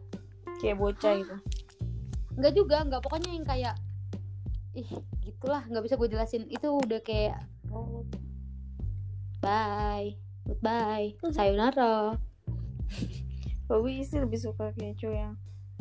[0.62, 1.36] kayak bocah gitu.
[2.38, 3.76] Nggak juga nggak pokoknya yang kayak
[4.78, 4.88] ih
[5.26, 6.44] gitulah nggak bisa gue jelasin.
[6.48, 7.44] Itu udah kayak
[7.74, 8.08] oh,
[9.48, 10.08] bye.
[10.44, 11.08] Goodbye.
[11.32, 12.20] Sayonara.
[13.64, 15.36] Kalau gue sih lebih suka kayak cowok yang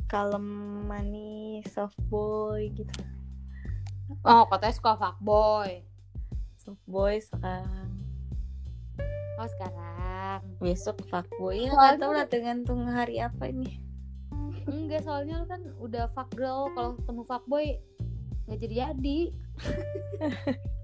[0.07, 0.47] kalem,
[0.85, 2.95] manis, soft boy gitu.
[4.23, 5.83] oh katanya suka fuckboy
[6.57, 7.91] Soft boy sekarang.
[9.37, 10.41] oh sekarang.
[10.59, 13.83] Besok fuckboy ya Soalnya- nggak tahu lah tergantung hari apa ini.
[14.67, 16.71] enggak soalnya lu kan udah fuck girl.
[16.75, 17.67] Kalau ketemu fuckboy
[18.47, 19.19] nggak jadi jadi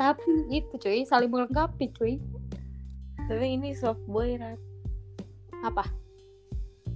[0.00, 1.02] tapi itu cuy.
[1.06, 2.18] Saling melengkapi cuy.
[3.26, 4.58] Tapi ini soft boy rat.
[5.66, 5.84] Apa?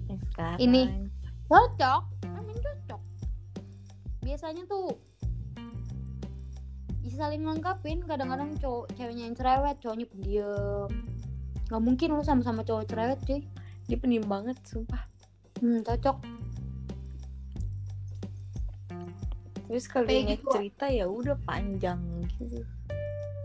[0.07, 0.59] Yang sekarang.
[0.63, 0.83] Ini.
[1.51, 2.03] cocok.
[2.27, 3.03] Emang cocok.
[4.23, 4.95] Biasanya tuh
[7.03, 8.07] ya saling melengkapin.
[8.07, 10.91] Kadang-kadang cowok ceweknya yang cerewet cowoknya pendiam.
[11.71, 13.41] Nggak mungkin lu sama-sama cowok cerewet cuy.
[13.91, 15.03] Dia pendiam banget sumpah.
[15.59, 16.23] Hmm, cocok
[19.71, 20.51] terus kalau gitu.
[20.51, 22.03] cerita ya udah panjang
[22.43, 22.67] gitu.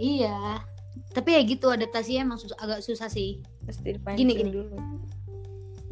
[0.02, 0.66] Iya.
[1.14, 3.46] Tapi ya gitu adaptasinya emang susah, agak susah sih.
[3.62, 4.50] Pasti Gini, gini.
[4.50, 4.74] dulu.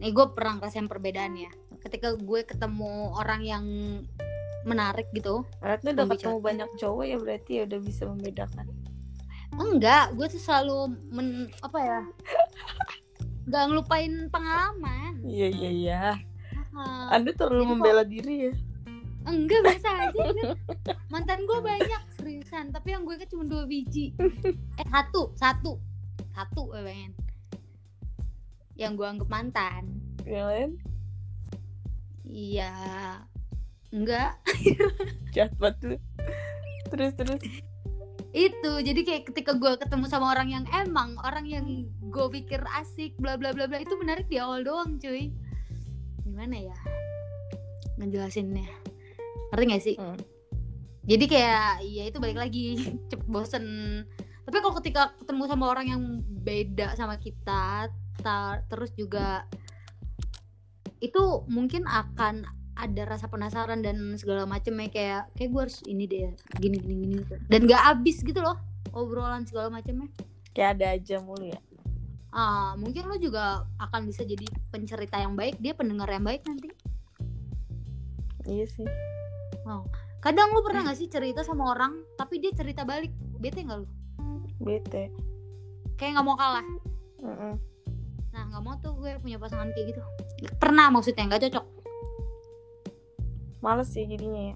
[0.02, 3.66] Nih gue pernah ngerasain perbedaannya ketika gue ketemu orang yang
[4.64, 8.68] menarik gitu Berarti udah ketemu banyak cowok ya berarti ya udah bisa membedakan.
[9.54, 10.78] Enggak gue tuh selalu
[11.14, 11.28] men
[11.62, 12.00] apa ya
[13.48, 15.14] nggak ngelupain pengalaman.
[15.22, 16.02] Iya iya iya.
[17.14, 18.54] Anda terlalu Jadi kok- membela diri ya
[19.28, 20.47] enggak biasa aja kan.
[21.11, 22.71] mantan gue banyak seriusan.
[22.71, 24.15] Tapi yang gue inget cuma dua biji.
[24.80, 25.80] Eh satu satu.
[26.34, 27.13] Satu eh, pengen
[28.74, 29.84] yang gue anggap mantan.
[30.26, 30.71] Yang lain?
[32.26, 32.74] Iya.
[33.93, 34.41] Enggak.
[35.36, 36.01] Jahat banget
[36.89, 37.41] terus terus.
[38.34, 41.65] Itu jadi kayak ketika gue ketemu sama orang yang emang orang yang
[42.09, 45.30] gue pikir asik bla bla bla bla itu menarik di awal doang cuy.
[46.26, 46.78] Gimana ya?
[47.97, 48.93] Ngejelasinnya
[49.54, 49.95] ngerti gak sih?
[50.01, 50.18] Hmm.
[51.04, 52.66] jadi kayak ya itu balik lagi
[53.14, 53.66] cepet bosen.
[54.43, 56.01] Tapi kalau ketika ketemu sama orang yang
[56.43, 57.88] beda sama kita
[58.20, 59.45] ta- terus juga
[60.99, 62.43] itu mungkin akan
[62.74, 66.95] ada rasa penasaran dan segala macem ya kayak kayak gue harus ini deh gini gini
[67.06, 67.16] gini.
[67.45, 68.58] Dan gak habis gitu loh
[68.89, 70.10] obrolan segala macemnya
[70.58, 71.60] kayak ada aja mulu ya.
[72.34, 76.74] Ah mungkin lo juga akan bisa jadi pencerita yang baik dia pendengar yang baik nanti.
[78.43, 78.89] Iya sih
[80.24, 83.11] kadang lo pernah gak sih cerita sama orang tapi dia cerita balik?
[83.39, 83.88] Bete nggak lo
[84.64, 85.11] bete.
[85.99, 86.66] Kayak nggak mau kalah?
[87.24, 87.55] Mm-mm.
[88.34, 90.01] nah nggak mau tuh gue punya pasangan kayak gitu.
[90.57, 91.66] Pernah maksudnya nggak cocok?
[93.61, 94.55] Males sih jadinya ya.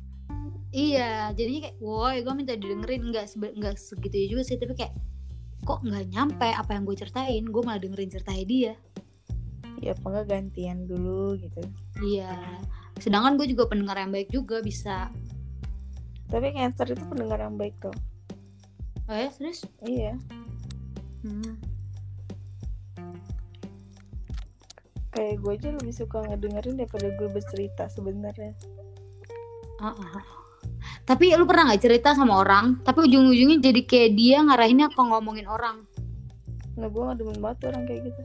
[0.74, 3.14] Iya jadinya kayak woi gue minta didengerin.
[3.14, 4.97] Nggak nggak segitu juga sih tapi kayak
[5.62, 7.45] kok nggak nyampe apa yang gue ceritain?
[7.45, 8.74] Gue malah dengerin ceritanya dia.
[9.78, 11.62] Ya apa enggak gantian dulu gitu.
[12.01, 12.34] Iya
[13.00, 15.10] sedangkan gue juga pendengar yang baik juga bisa.
[16.28, 17.95] Tapi cancer itu pendengar yang baik tuh
[19.08, 19.64] oh ya serius?
[19.84, 20.14] Iya.
[21.24, 21.56] Hmm.
[25.18, 28.54] kayak gue aja lebih suka ngedengerin daripada gue bercerita sebenarnya.
[29.82, 30.26] Ah, ah, ah.
[31.10, 35.50] tapi lu pernah nggak cerita sama orang tapi ujung-ujungnya jadi kayak dia ngarahinnya ke ngomongin
[35.50, 35.89] orang?
[36.78, 38.22] Nah gue gak demen banget orang kayak gitu.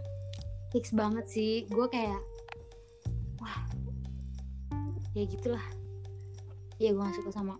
[0.68, 1.64] Fix banget sih.
[1.72, 2.20] Gue kayak
[3.40, 3.56] wah
[5.12, 5.64] ya gitulah.
[6.80, 7.56] Ya gue gak suka sama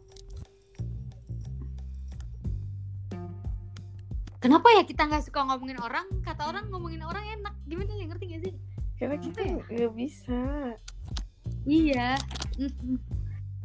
[4.42, 6.05] kenapa ya kita nggak suka ngomongin orang?
[6.26, 7.55] Kata orang ngomongin orang enak.
[7.64, 8.55] Gimana sih ngerti gak sih?
[8.98, 10.42] Karena kita Apa nggak bisa.
[11.62, 12.18] Iya.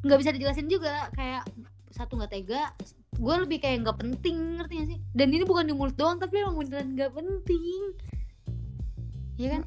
[0.06, 1.10] Nggak bisa dijelasin juga.
[1.18, 1.50] Kayak
[1.90, 2.70] satu nggak tega
[3.18, 4.62] gue lebih kayak nggak penting.
[4.62, 5.00] Ngerti gak sih?
[5.18, 7.82] Dan ini bukan di mulut doang tapi emang beneran nggak penting.
[9.42, 9.62] Iya kan?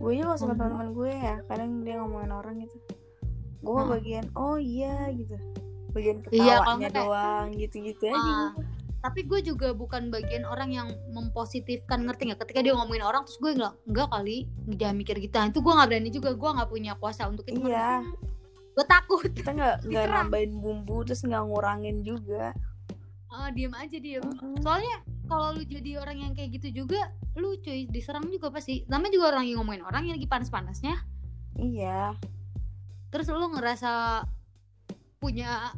[0.00, 1.40] Gue juga suka teman-teman gue ya.
[1.48, 2.76] Kadang dia ngomongin orang gitu
[3.60, 3.86] gue Ah.
[3.86, 5.36] bagian oh iya gitu.
[5.90, 8.16] Bagian Iya, ketawanya kayak- doang gitu-gitu aja.
[8.16, 8.50] Ah,
[9.00, 12.40] tapi gue juga bukan bagian orang yang mempositifkan ngerti nggak?
[12.40, 14.36] Ketika dia ngomongin orang terus gue nggak nggak kali
[14.70, 15.34] jangan mikir gitu.
[15.34, 18.04] Nah, itu gue nggak berani juga gue nggak punya kuasa untuk itu iya.
[18.70, 19.26] gue takut.
[19.26, 22.54] Kita nggak nggak nambahin bumbu terus nggak ngurangin juga.
[23.26, 24.22] Ah diem aja diem.
[24.22, 24.58] Mm-mm.
[24.58, 26.98] soalnya kalau lu jadi orang yang kayak gitu juga
[27.34, 28.86] lu cuy diserang juga pasti.
[28.86, 30.94] Namanya juga orang yang ngomongin orang yang lagi panas-panasnya.
[31.56, 32.14] Iya
[33.10, 34.22] terus lu ngerasa
[35.20, 35.74] punya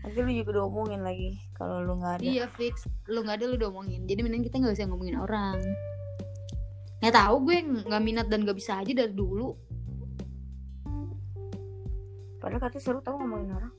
[0.00, 2.24] nanti lu juga diomongin lagi kalau lu nggak ada.
[2.24, 2.88] Iya fix.
[3.06, 4.08] Lu nggak ada lu udah omongin.
[4.08, 5.60] Jadi mending kita nggak usah ngomongin orang.
[7.00, 9.54] Ya tahu gue nggak minat dan nggak bisa aja dari dulu.
[12.40, 13.72] Padahal katanya seru tau ngomongin orang.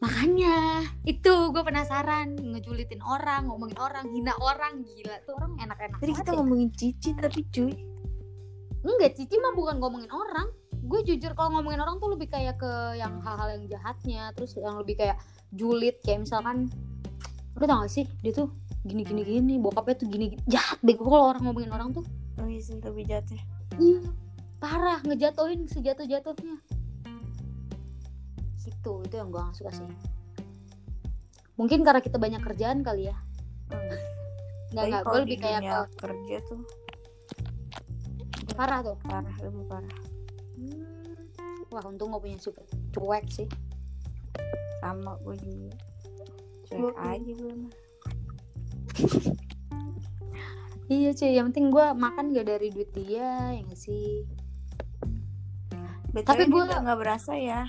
[0.00, 0.56] Makanya
[1.04, 2.34] itu gue penasaran.
[2.40, 4.80] Ngejulitin orang ngomongin orang hina orang.
[4.82, 6.36] Gila tuh orang enak-enak banget kita ya.
[6.40, 7.72] ngomongin cici tapi cuy.
[8.82, 10.48] Enggak cici mah bukan ngomongin orang
[10.82, 14.74] gue jujur kalau ngomongin orang tuh lebih kayak ke yang hal-hal yang jahatnya terus yang
[14.82, 15.16] lebih kayak
[15.54, 16.66] julid kayak misalkan
[17.54, 18.50] lu tau gak sih dia tuh
[18.82, 20.42] gini gini gini bokapnya tuh gini, gini.
[20.50, 22.02] jahat bego kalau orang ngomongin orang tuh.
[22.42, 23.42] Oh iya sih lebih jahat ya
[23.78, 24.02] Iya,
[24.58, 26.58] parah ngejatuhin sejatuh jatuhnya
[28.82, 29.86] gitu itu yang gue gak suka sih.
[31.54, 33.16] Mungkin karena kita banyak kerjaan kali ya.
[33.70, 33.94] Hmm.
[34.72, 35.62] nggak nggak gue lebih kayak
[36.00, 36.60] kerja tuh.
[38.58, 38.96] Parah tuh.
[39.06, 40.11] Parah lebih parah
[40.62, 41.18] Hmm.
[41.68, 43.48] wah untung gak punya super cuek sih.
[44.78, 45.74] Sama gue juga.
[46.68, 47.74] Cuek aja gue mah.
[50.92, 51.32] Iya cuy.
[51.32, 54.28] Yang penting gue makan gak dari duit dia ya gak sih?
[56.12, 57.64] BTW Tapi gua- nggak berasa ya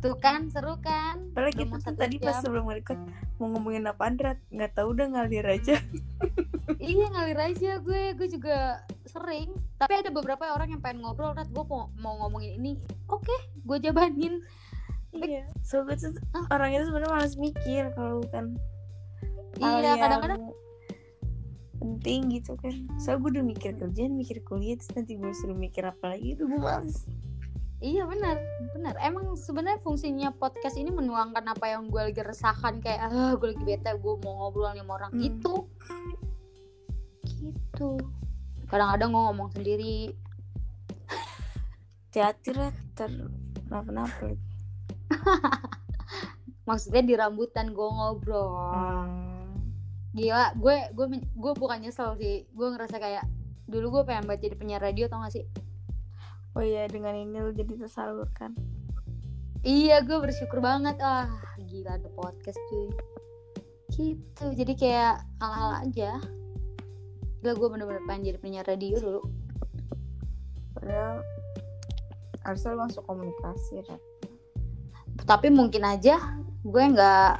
[0.00, 1.20] tuh kan seru kan?
[1.36, 2.42] Padahal kita mau tuh tadi pas jam.
[2.48, 3.00] sebelum record
[3.36, 5.76] mau ngomongin apa Andrat nggak tahu udah ngalir aja.
[6.80, 8.16] Iya ngalir aja gue.
[8.16, 9.52] Gue juga sering.
[9.76, 12.72] Tapi ada beberapa orang yang pengen ngobrol kan gue mau, mau ngomongin ini.
[13.12, 13.34] Oke
[13.68, 14.40] gue jabanin.
[15.12, 15.44] Iya.
[15.60, 16.16] So gue tuh
[16.48, 18.56] orang itu sebenarnya malas mikir kalau bukan
[19.60, 20.42] iya yang kadang-kadang
[21.84, 22.74] penting gitu kan.
[22.96, 26.48] So gue udah mikir kerjaan mikir kuliah terus nanti gue suruh mikir apa lagi itu
[26.48, 27.04] gue males
[27.80, 28.36] iya benar
[28.76, 28.94] benar.
[29.00, 33.64] Emang sebenarnya fungsinya podcast ini menuangkan apa yang gue lagi resahkan kayak ah gue lagi
[33.64, 35.12] bete gue mau ngobrol sama orang.
[35.16, 35.24] Hmm.
[35.24, 35.54] itu
[37.40, 37.96] gitu.
[38.68, 39.96] Kadang-kadang gue ngomong sendiri.
[42.12, 42.52] Hati-hati
[42.92, 43.10] ter
[43.66, 44.44] kenapa-napa lagi?
[46.68, 48.54] Maksudnya di rambutan gue ngobrol.
[48.76, 49.48] Hmm.
[50.10, 52.44] gila gue gue gue bukan nyesel sih.
[52.52, 53.24] Gue ngerasa kayak
[53.70, 55.46] dulu gue pengen banget jadi penyiar radio tau gak sih
[56.56, 58.54] oh iya dengan ini lo jadi tersalurkan
[59.60, 60.96] iya gue bersyukur banget.
[61.04, 61.28] Ah
[61.60, 62.88] gila ada podcast cuy.
[63.92, 66.16] Gitu jadi kayak ala-ala aja.
[67.44, 69.22] Gila gue bener-bener pengen jadi penyiar radio dulu.
[70.74, 71.20] Padahal
[72.40, 74.00] harusnya lo masuk komunikasi kan
[75.28, 77.32] tapi mungkin aja gue nggak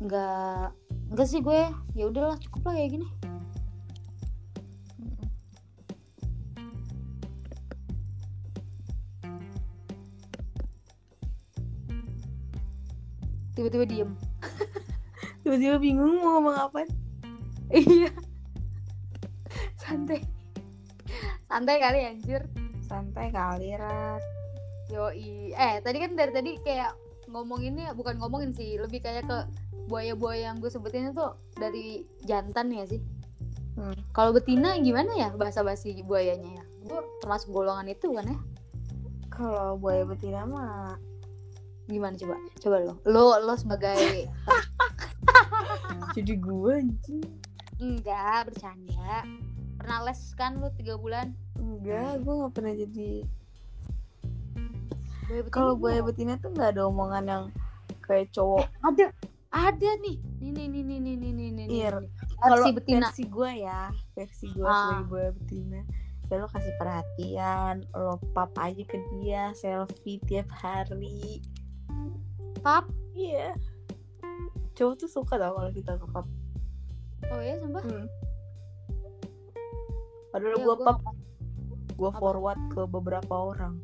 [0.00, 0.64] nggak
[1.10, 1.66] nggak sih gue.
[1.98, 3.08] Ya udahlah cukup lah kayak gini
[13.60, 14.10] tiba-tiba diem
[15.44, 16.88] tiba-tiba bingung mau ngomong apa
[17.68, 18.08] iya
[19.76, 20.24] santai
[21.44, 22.42] santai kali anjir
[22.88, 24.24] santai kali rat
[24.90, 25.54] Yoi.
[25.54, 26.98] Eh, tadi kan dari tadi kayak
[27.30, 29.38] ngomonginnya bukan ngomongin sih, lebih kayak ke
[29.86, 32.98] buaya-buaya yang gue sebutin itu dari jantan ya sih.
[33.78, 33.94] Hmm.
[34.10, 36.64] Kalau betina gimana ya bahasa basi buayanya ya?
[36.90, 38.38] Gue termasuk golongan itu kan ya?
[39.40, 41.00] kalau buaya betina mah
[41.90, 42.36] Gimana coba?
[42.56, 42.94] Coba lo.
[43.04, 43.98] Lo lo sebagai
[46.14, 47.22] jadi gue anjing
[47.76, 49.26] enggak bercanda.
[49.74, 51.34] Pernah les kan lu tiga bulan?
[51.56, 53.12] enggak gue nggak pernah jadi
[55.48, 57.44] kalau gua- buaya betina tuh nggak ada omongan yang
[58.00, 59.12] kayak cowok ada
[59.50, 60.18] ada nih.
[60.40, 61.66] Nih nih nih nih nih nih nih nih.
[61.68, 61.88] Iya.
[62.40, 63.06] kalau Versi betina.
[63.06, 63.80] versi gue ya
[64.10, 64.74] versi gue Ah.
[64.88, 65.80] sebagai buaya betina
[66.24, 71.42] ya lo kasih perhatian lo pap aja ke dia selfie tiap hari
[72.60, 72.84] Pap.
[73.16, 73.56] iya.
[74.76, 76.26] Cowok tuh suka tau kalau kita ke pap
[77.30, 77.84] Oh ya, sumpah.
[77.84, 78.06] hmm.
[80.30, 80.98] padahal Iya, gue gua pap
[82.00, 83.76] gue forward ke beberapa orang.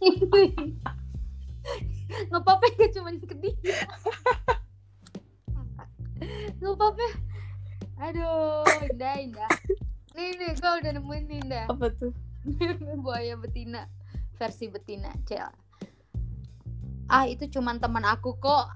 [0.00, 0.46] Ini
[2.32, 3.56] ngepapnya gak cuma ke dia
[6.60, 7.10] ngepapnya
[8.02, 9.52] aduh indah indah.
[10.16, 12.12] Nih nih gue udah nemuin indah apa tuh?
[13.04, 13.86] Buaya betina.
[14.36, 15.61] Versi betina cel
[17.12, 18.72] ah itu cuman teman aku kok.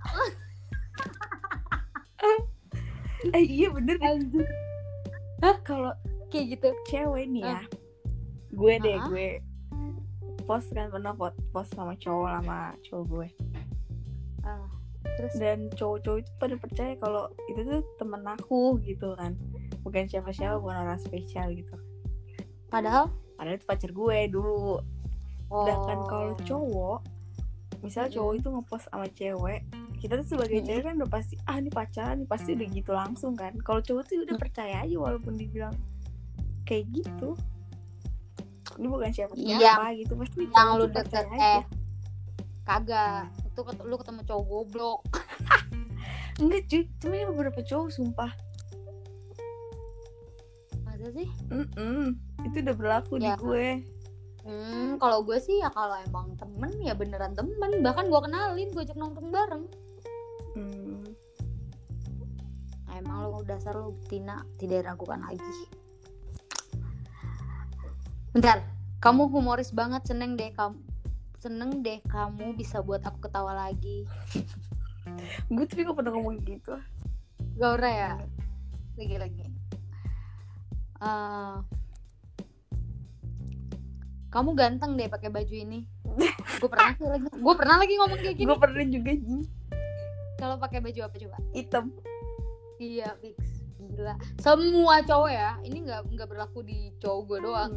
[3.32, 3.97] Eh iya bener.
[4.05, 4.45] Anjir
[5.64, 5.91] kalau
[6.28, 6.68] kayak gitu.
[6.87, 7.59] Cewek nih ya.
[7.59, 7.64] Ah.
[8.57, 9.05] gue deh Ah.
[9.11, 9.26] gue
[10.49, 11.12] post kan pernah
[11.51, 13.28] post sama cowok sama cowok gue.
[14.47, 14.70] Ah,
[15.18, 15.34] terus?
[15.37, 19.34] Dan cowok-cowok itu pada percaya kalau itu tuh temen aku gitu kan.
[19.82, 21.74] Bukan siapa-siapa bukan orang spesial gitu.
[22.70, 23.11] Padahal?
[23.34, 24.78] Padahal itu pacar gue dulu.
[25.51, 26.07] Sedangkan oh.
[26.07, 27.01] kalau cowok
[27.78, 29.60] misal cowok itu ngepost sama cewek
[29.96, 33.32] kita tuh sebagai cewek kan udah pasti ah ini pacaran nih pasti udah gitu langsung
[33.32, 33.56] kan.
[33.58, 34.42] Kalau cowok tuh udah Mm.
[34.42, 35.74] percaya aja walaupun dibilang
[36.62, 37.32] kayak gitu.
[38.74, 39.56] Ini bukan siapa Iya.
[39.58, 41.32] siapa gitu pasti yang lu deket aja.
[41.32, 41.62] eh
[42.62, 43.24] kagak.
[43.46, 45.00] Itu ket- lu ketemu cowok goblok.
[46.36, 46.82] Enggak cuy.
[46.98, 48.32] Cuma ini beberapa cowok sumpah.
[50.82, 51.28] Masa sih?
[51.48, 52.14] Mm-mm.
[52.44, 53.34] itu udah berlaku di Ya.
[53.34, 53.80] gue
[54.47, 57.82] Hmm, kalau gue sih ya kalau emang temen ya beneran temen.
[57.82, 59.64] Bahkan gue kenalin, gue ajak nongkrong bareng.
[60.55, 61.03] Hmm.
[62.94, 65.42] Emang lo dasar lo betina tidak diragukan lagi.
[68.30, 68.62] Bentar,
[69.03, 70.78] kamu humoris banget, seneng deh kamu.
[71.42, 74.07] Seneng deh kamu bisa buat aku ketawa lagi.
[75.55, 76.74] gue tapi gak pernah ngomong gitu
[77.55, 78.12] Gaura ya?
[78.99, 79.47] Lagi-lagi.
[80.97, 81.57] Eh,
[84.30, 85.86] kamu ganteng deh pakai baju ini.
[86.60, 87.28] gue pernah sih lagi.
[87.30, 88.48] Gue pernah lagi ngomong kayak gini.
[88.48, 89.38] gue pernah juga Ji.
[90.36, 91.36] Kalau pakai baju apa coba?
[91.56, 91.84] hitam
[92.76, 94.14] Iya fix gila.
[94.40, 97.72] Semua cowok ya, ini nggak nggak berlaku di cowok gue doang.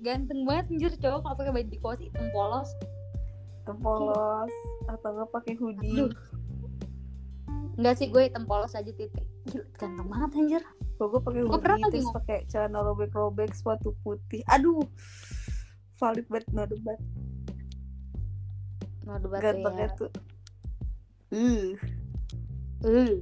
[0.00, 2.70] Ganteng banget anjir cowok kalau pakai baju kaos hitam polos.
[3.62, 4.54] hitam polos
[4.90, 6.10] atau nggak pakai hoodie Aduh.
[7.78, 9.24] Enggak sih gue hitam polos aja titik.
[9.48, 10.62] Gila, ganteng banget anjir.
[10.98, 14.82] Kalau gue pakai hoodie terus pakai celana robek-robek sepatu putih aduh
[16.02, 16.98] valid banget no debat
[19.02, 19.98] No debat gantengnya ya.
[19.98, 20.10] tuh.
[21.34, 21.74] Uh.
[22.86, 23.14] Uh.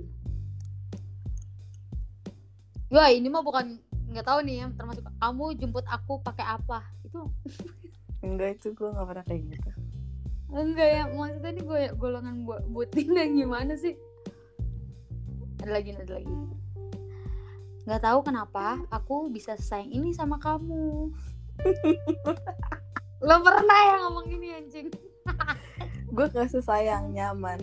[2.92, 6.84] Wah ini mah bukan nggak tahu nih ya termasuk kamu jemput aku pakai apa?
[7.06, 7.32] Itu
[8.26, 9.70] enggak itu gue nggak pernah kayak gitu.
[10.50, 13.96] Enggak ya maksudnya ini gue golongan buat butin dan gimana sih?
[15.64, 16.34] Ada lagi ada lagi.
[17.88, 21.08] Nggak tahu kenapa aku bisa sayang ini sama kamu
[23.26, 24.88] lo pernah ya ngomong ini anjing.
[26.16, 27.60] Gue kasih sayang nyaman.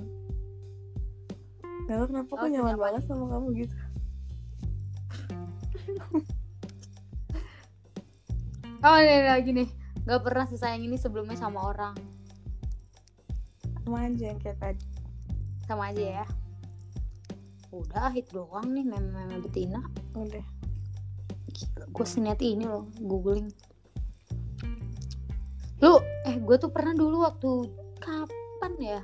[1.88, 3.78] Gak tau kenapa Oh, aku nyaman banget sama kamu gitu.
[8.86, 9.70] Oh ini ada lagi nih
[10.08, 11.98] nggak pernah sesayang ini sebelumnya sama orang.
[13.84, 14.88] Sama aja yang kayak tadi.
[15.68, 16.26] Sama aja ya.
[17.76, 19.84] Udah hit doang nih meme-meme betina.
[20.16, 20.46] Udah.
[21.92, 23.52] Gue seniat ini loh googling
[25.78, 27.70] lu eh gue tuh pernah dulu waktu
[28.02, 29.02] kapan ya?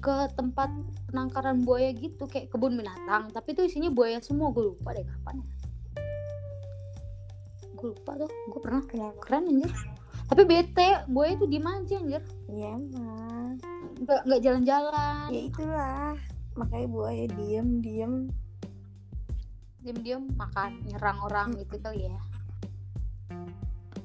[0.00, 0.70] Ke tempat
[1.10, 5.42] penangkaran buaya gitu kayak kebun binatang tapi tuh isinya buaya semua gue lupa deh kapan
[5.42, 5.50] ya.
[7.74, 8.82] Gue lupa tuh gue pernah.
[8.86, 9.72] Kenapa keren anjir.
[10.30, 12.22] Tapi bete buaya tuh diem aja anjir.
[12.46, 13.58] Iya emang.
[14.06, 15.26] Nggak nggak jalan-jalan.
[15.34, 16.14] Ya itulah
[16.54, 18.14] makanya buaya diem diem.
[19.80, 22.20] Diem-diem makan nyerang orang gitu kali ya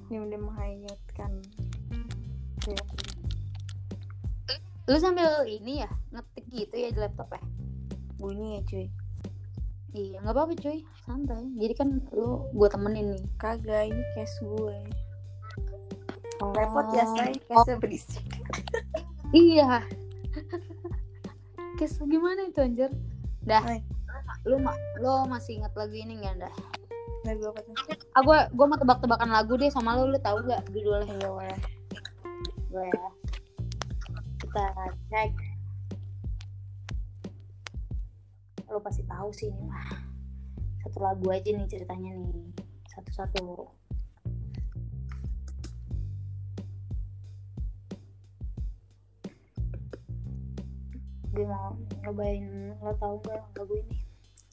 [0.07, 1.31] diem diem menghayatkan
[2.65, 2.83] ya
[4.85, 7.41] lu sambil ini ya ngetik gitu ya di laptop ya
[8.17, 8.87] bunyi ya cuy
[9.95, 11.55] Iya, nggak apa-apa cuy, santai.
[11.55, 13.23] Jadi kan lu gue temenin nih.
[13.39, 14.75] kagak ini case gue
[16.43, 16.51] Oh.
[16.51, 18.27] repot ya say case berisik
[19.31, 19.87] Iya.
[21.79, 22.91] Kes gimana itu anjir?
[23.47, 23.63] Dah.
[23.63, 23.79] Hai.
[24.43, 26.53] Lu ma lo masih ingat lagu ini nggak dah?
[27.25, 27.73] Lagu apa tuh
[28.13, 31.09] Ah gue gue mau tebak-tebakan lagu deh sama lo, lu tahu nggak judulnya?
[31.09, 31.59] Iya, boleh.
[32.69, 33.07] Gue ya.
[34.39, 34.65] Kita
[35.09, 35.31] cek.
[38.69, 39.89] Lo pasti tahu sih ini mah.
[40.85, 42.53] Satu lagu aja nih ceritanya nih.
[42.93, 43.67] Satu-satu.
[51.35, 53.97] Gue mau nyobain lo tahu nggak lagu ini?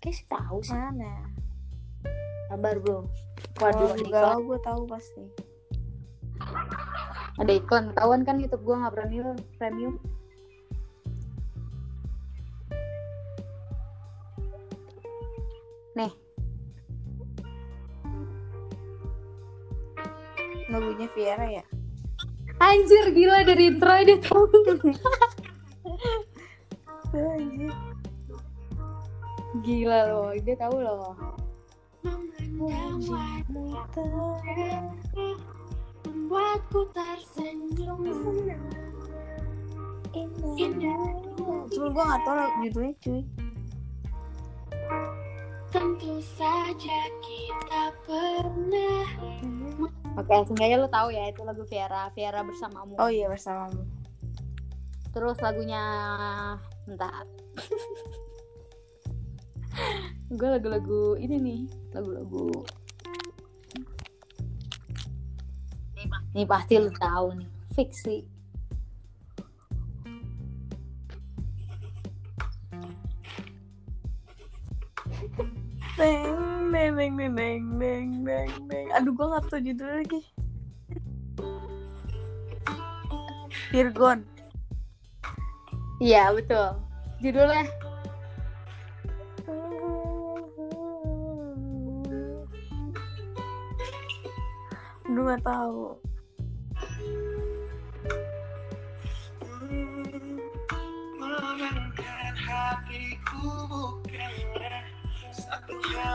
[0.02, 0.74] Kayak sih tahu sih.
[0.74, 1.41] mana
[2.52, 3.08] Sabar bro.
[3.60, 4.46] Waduh, juga iklan.
[4.48, 5.22] gue tahu pasti
[7.40, 7.94] Ada iklan.
[7.94, 9.36] Ketahuan kan YouTube gue nggak premium.
[9.56, 9.94] Premium.
[15.92, 16.12] Nih,
[20.72, 21.64] lagunya Viera ya
[22.62, 24.46] anjir gila dari intro dia tahu.
[27.12, 27.74] Anjir
[29.60, 31.12] gila loh, dia tahu loh.
[36.02, 38.00] Membuatku tersenyum
[41.72, 43.22] cuma gue gak tau judulnya cuy
[45.72, 49.08] tentu saja kita pernah
[50.12, 53.00] Oke, seenggaknya lo tahu ya itu lagu Viera, Viera bersamamu.
[53.00, 53.80] oh iya bersamamu
[55.12, 55.84] Terus lagunya
[56.88, 57.24] bentar.
[60.32, 61.62] Gue lagu-lagu ini nih,
[61.92, 62.64] lagu-lagu.
[66.32, 68.24] Ini pasti lu tahu nih, fix sih.
[76.00, 78.86] Neng, neng, neng, neng, neng, neng, neng, neng.
[78.96, 80.20] Aduh, gue gak tau judulnya lagi.
[83.70, 84.24] Virgon.
[86.02, 86.80] Iya betul.
[87.22, 87.68] Judulnya
[95.12, 96.00] Aduh, gak tau.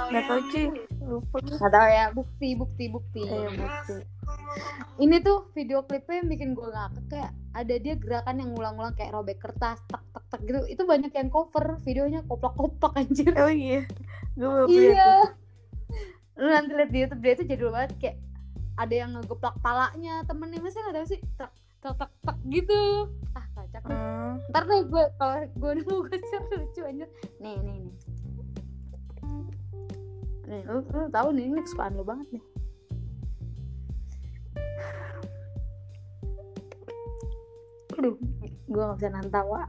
[0.09, 0.65] Gak tau cuy.
[1.07, 3.21] Lupa nggak tahu ya bukti bukti bukti.
[3.21, 4.01] Eh, bukti.
[4.97, 9.13] Ini tuh video klipnya yang bikin gue ngakak kayak ada dia gerakan yang ngulang-ngulang kayak
[9.13, 10.65] robek kertas tak tak tak gitu.
[10.65, 13.29] Itu banyak yang cover videonya koplak-koplak anjir.
[13.37, 13.85] Oh iya.
[14.33, 15.37] Gue iya.
[16.33, 18.17] Lu nanti lihat di YouTube dia tuh jadul banget kayak
[18.77, 21.21] ada yang ngegeplak palanya temennya masa nggak tahu sih?
[21.35, 21.51] Tak
[21.81, 23.09] tak tak tak gitu.
[23.33, 23.81] Ah kacak.
[23.89, 24.37] Hmm.
[24.53, 26.19] ntar deh gue kalau gue nemu gue
[26.61, 27.09] lucu anjir
[27.41, 27.95] nih nih nih.
[30.47, 32.43] Nih lu, lu tahu nih ini kesukaan lu banget nih.
[37.97, 38.15] Aduh
[38.67, 39.65] gue gak bisa nantawa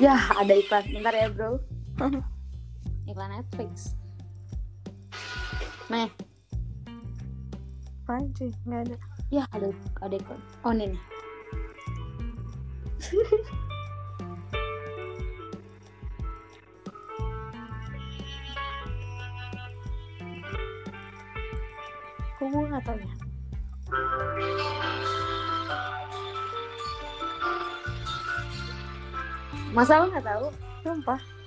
[0.00, 0.84] ya ada iklan.
[0.88, 1.60] Bentar ya bro.
[3.10, 3.92] Iklan Netflix.
[5.92, 6.08] Nih
[8.10, 8.98] apaan sih nggak ada.
[9.30, 9.70] Ya ada
[10.02, 10.34] ada ikon
[10.66, 10.98] oh ini nih
[22.34, 23.14] kok gue nggak tahu ya
[29.70, 30.50] Masalah nggak tahu?
[30.82, 31.39] Sumpah.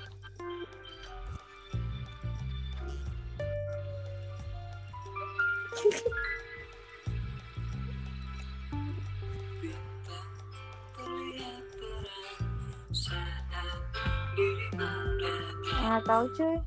[15.93, 16.57] Nggak tahu cuy.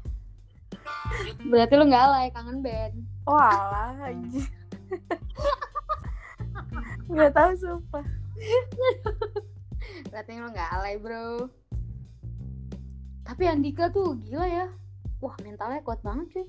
[1.51, 2.95] Berarti lo nggak alay kangen band.
[3.27, 4.43] Oh alah aja
[7.11, 8.07] nggak tahu sumpah.
[10.15, 11.51] Berarti lo nggak alay bro.
[13.27, 14.71] Tapi Andika tuh gila ya.
[15.19, 16.47] Wah mentalnya kuat banget cuy.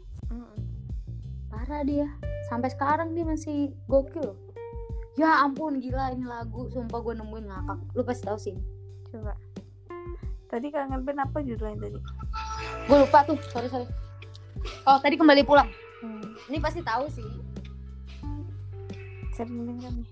[1.49, 2.05] Parah dia.
[2.45, 4.21] Sampai sekarang dia masih gokil.
[4.21, 4.37] Loh
[5.17, 6.69] ya ampun gila ini lagu.
[6.69, 7.79] Sumpah gue nemuin ngakak.
[7.97, 8.53] Lu pasti tahu sih.
[9.09, 9.33] Coba.
[10.45, 11.99] Tadi kangen band apa judulnya tadi
[12.87, 13.83] gue lupa tuh sorry sorry.
[14.87, 15.67] Oh tadi kembali pulang.
[15.99, 16.23] Hmm.
[16.47, 17.27] ini pasti tahu sih.
[19.35, 20.09] Sering denger nih.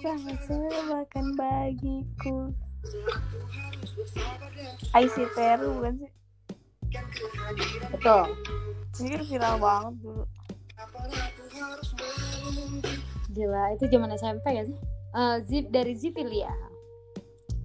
[0.00, 2.52] Sangat serbakan bagiku.
[4.96, 6.10] Aisy Teru bukan sih?
[7.92, 8.24] Betul.
[9.00, 10.24] Ini kan viral banget dulu
[13.30, 14.78] gila itu zaman SMP ya sih?
[15.10, 16.50] Eh, Zip dari Zivilia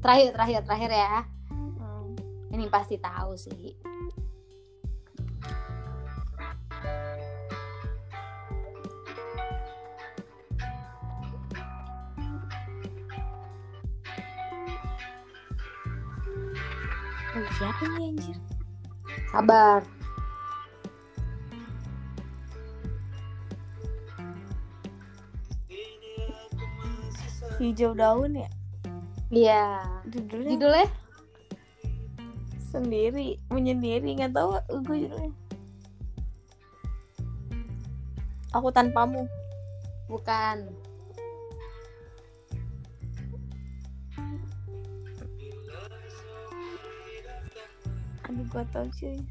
[0.05, 1.13] terakhir terakhir terakhir ya.
[1.49, 2.13] Hmm.
[2.53, 3.73] ini pasti tahu sih.
[17.35, 18.37] Oh, siapa nih anjir?
[19.33, 19.81] Sabar
[27.59, 28.49] hijau daun ya?
[29.31, 29.65] Iya.
[30.11, 30.51] Judulnya?
[30.55, 30.87] Judulnya?
[32.71, 35.33] Sendiri menyendiri nggak tahu gue judulnya.
[38.55, 39.27] Aku tanpamu.
[40.07, 40.67] Bukan.
[48.25, 49.21] Aduh gue tau cuy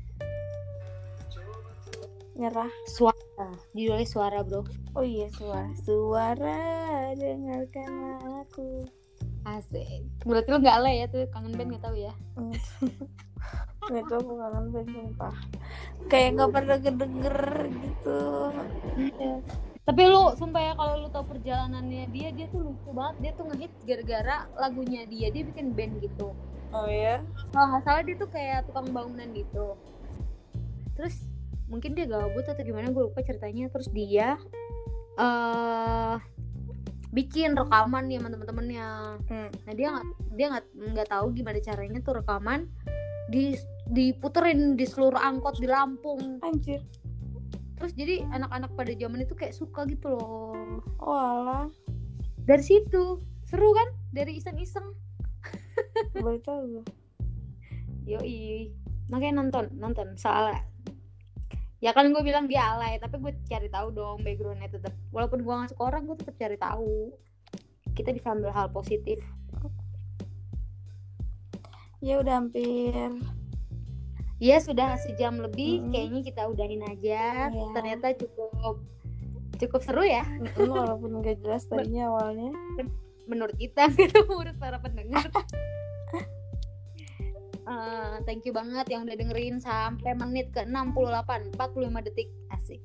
[2.35, 2.71] nyerah.
[2.91, 3.49] Suara.
[3.75, 4.67] Judulnya suara bro.
[4.95, 5.71] Oh iya suara.
[5.87, 6.61] Suara
[7.15, 8.87] dengarkanlah aku.
[9.45, 10.03] Asik.
[10.25, 11.29] Berarti lo nggak alay ya tuh?
[11.31, 12.13] Kangen band nggak tahu ya?
[13.85, 15.37] Nggak tahu aku kangen banget sumpah.
[16.09, 18.21] Kayak nggak pernah kedenger gitu.
[18.97, 19.35] Iya.
[19.85, 23.17] Tapi lu sumpah ya kalau lu tahu perjalanannya dia, dia tuh lucu banget.
[23.21, 25.29] Dia tuh ngehit gara-gara lagunya dia.
[25.29, 26.33] Dia bikin band gitu.
[26.75, 27.21] oh ya
[27.53, 29.77] Kalau nggak salah dia tuh kayak tukang bangunan gitu.
[30.97, 31.34] Terus
[31.71, 33.71] mungkin dia gabut atau gimana gue lupa ceritanya.
[33.73, 34.37] Terus dia
[35.15, 36.17] eh
[37.15, 38.89] bikin rekaman nih sama temen-temennya.
[39.31, 39.49] hmm.
[39.65, 40.65] Nah dia nggak dia nggak
[40.99, 42.67] nggak tahu gimana caranya tuh rekaman
[43.31, 43.55] di
[43.89, 46.43] diputerin di seluruh angkot di Lampung.
[46.43, 46.83] anjir
[47.75, 50.81] Terus jadi anak-anak pada zaman itu kayak suka gitu loh.
[51.03, 51.67] oh alah
[52.45, 54.85] dari situ seru kan dari iseng-iseng
[56.13, 56.85] baru tahu
[58.05, 58.73] yoi
[59.09, 60.61] makanya nonton nonton soalnya
[61.85, 65.53] ya kan gue bilang dia alay tapi gue cari tahu dong backgroundnya tetap walaupun gue
[65.53, 67.13] nggak suka orang gue tetap cari tahu.
[67.93, 69.21] Kita bisa ambil hal positif.
[72.01, 72.97] Ya udah hampir.
[74.43, 75.93] Ya sudah sejam lebih Mm.
[75.93, 77.53] kayaknya kita udahin aja.
[77.53, 77.65] Iya.
[77.77, 78.81] ternyata cukup
[79.61, 80.25] cukup seru ya.
[80.57, 82.51] Walaupun gak jelas tadinya awalnya.
[83.29, 85.29] Menurut kita gitu menurut para pendengar
[87.65, 92.29] Eh, thank you banget yang udah dengerin sampai menit ke 68 45 detik.
[92.53, 92.81] Asik.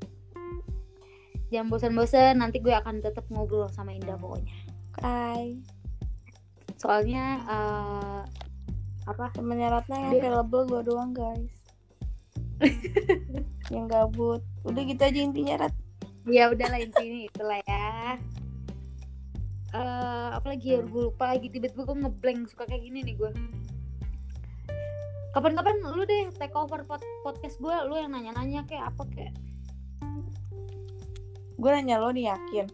[1.52, 4.56] Jangan bosan-bosan nanti gue akan tetap ngobrol sama Indah pokoknya.
[5.04, 5.60] Hai
[6.80, 8.22] soalnya eh,
[9.04, 9.26] apa?
[9.36, 11.54] Temennya Ratna yang available gue doang guys.
[13.74, 14.42] Yang gabut.
[14.68, 15.76] Udah gitu aja intinya Rat.
[16.28, 18.20] Ya udahlah intinya itulah ya.
[19.72, 20.84] Eh apalagi ya?
[20.84, 21.48] Gue lupa lagi.
[21.48, 23.32] Tiba-tiba gue ngeblank suka kayak gini nih gue
[25.36, 29.34] kapan-kapan lu deh take over pod- podcast gue lu yang nanya-nanya kayak apa kayak
[31.60, 32.68] gue nanya lo nih yakin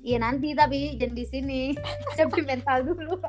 [0.00, 1.60] Iya nanti tapi jangan di sini.
[2.16, 3.20] Siapin mental dulu.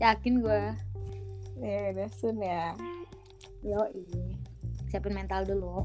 [0.00, 0.62] Yakin gue.
[1.56, 2.76] ya udah sun ya
[3.64, 3.80] Yo
[4.88, 5.84] Siapin mental dulu.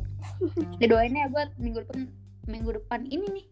[0.80, 2.08] Ya doain ya buat minggu depan
[2.48, 3.46] minggu depan ini nih.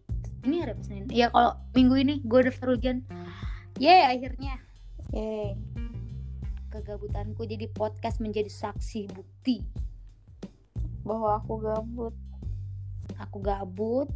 [0.48, 1.04] Ini hari Senin?
[1.12, 3.04] Iya kalau minggu ini gue daftar ujian.
[3.76, 4.56] Yeay akhirnya
[5.10, 5.58] Yeay.
[6.70, 9.62] kegabutanku jadi podcast menjadi saksi bukti.
[11.02, 12.14] bahwa aku gabut
[13.18, 14.08] Aku gabut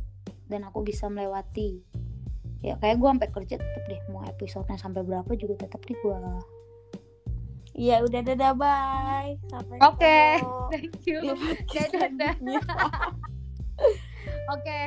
[0.46, 1.80] dan aku bisa melewati
[2.60, 6.18] ya kayak gue sampai kerja tetep deh mau episodenya sampai berapa juga tetep nih gue
[7.74, 9.34] Iya udah dadah bye.
[9.50, 10.20] Sampai Oke.
[10.38, 12.34] ketemu thank you podcast Dadah.
[14.54, 14.80] oke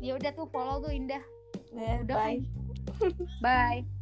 [0.00, 1.20] ya udah tuh follow tuh Indah
[1.68, 2.40] Ya, Udah bye.
[3.44, 3.97] bye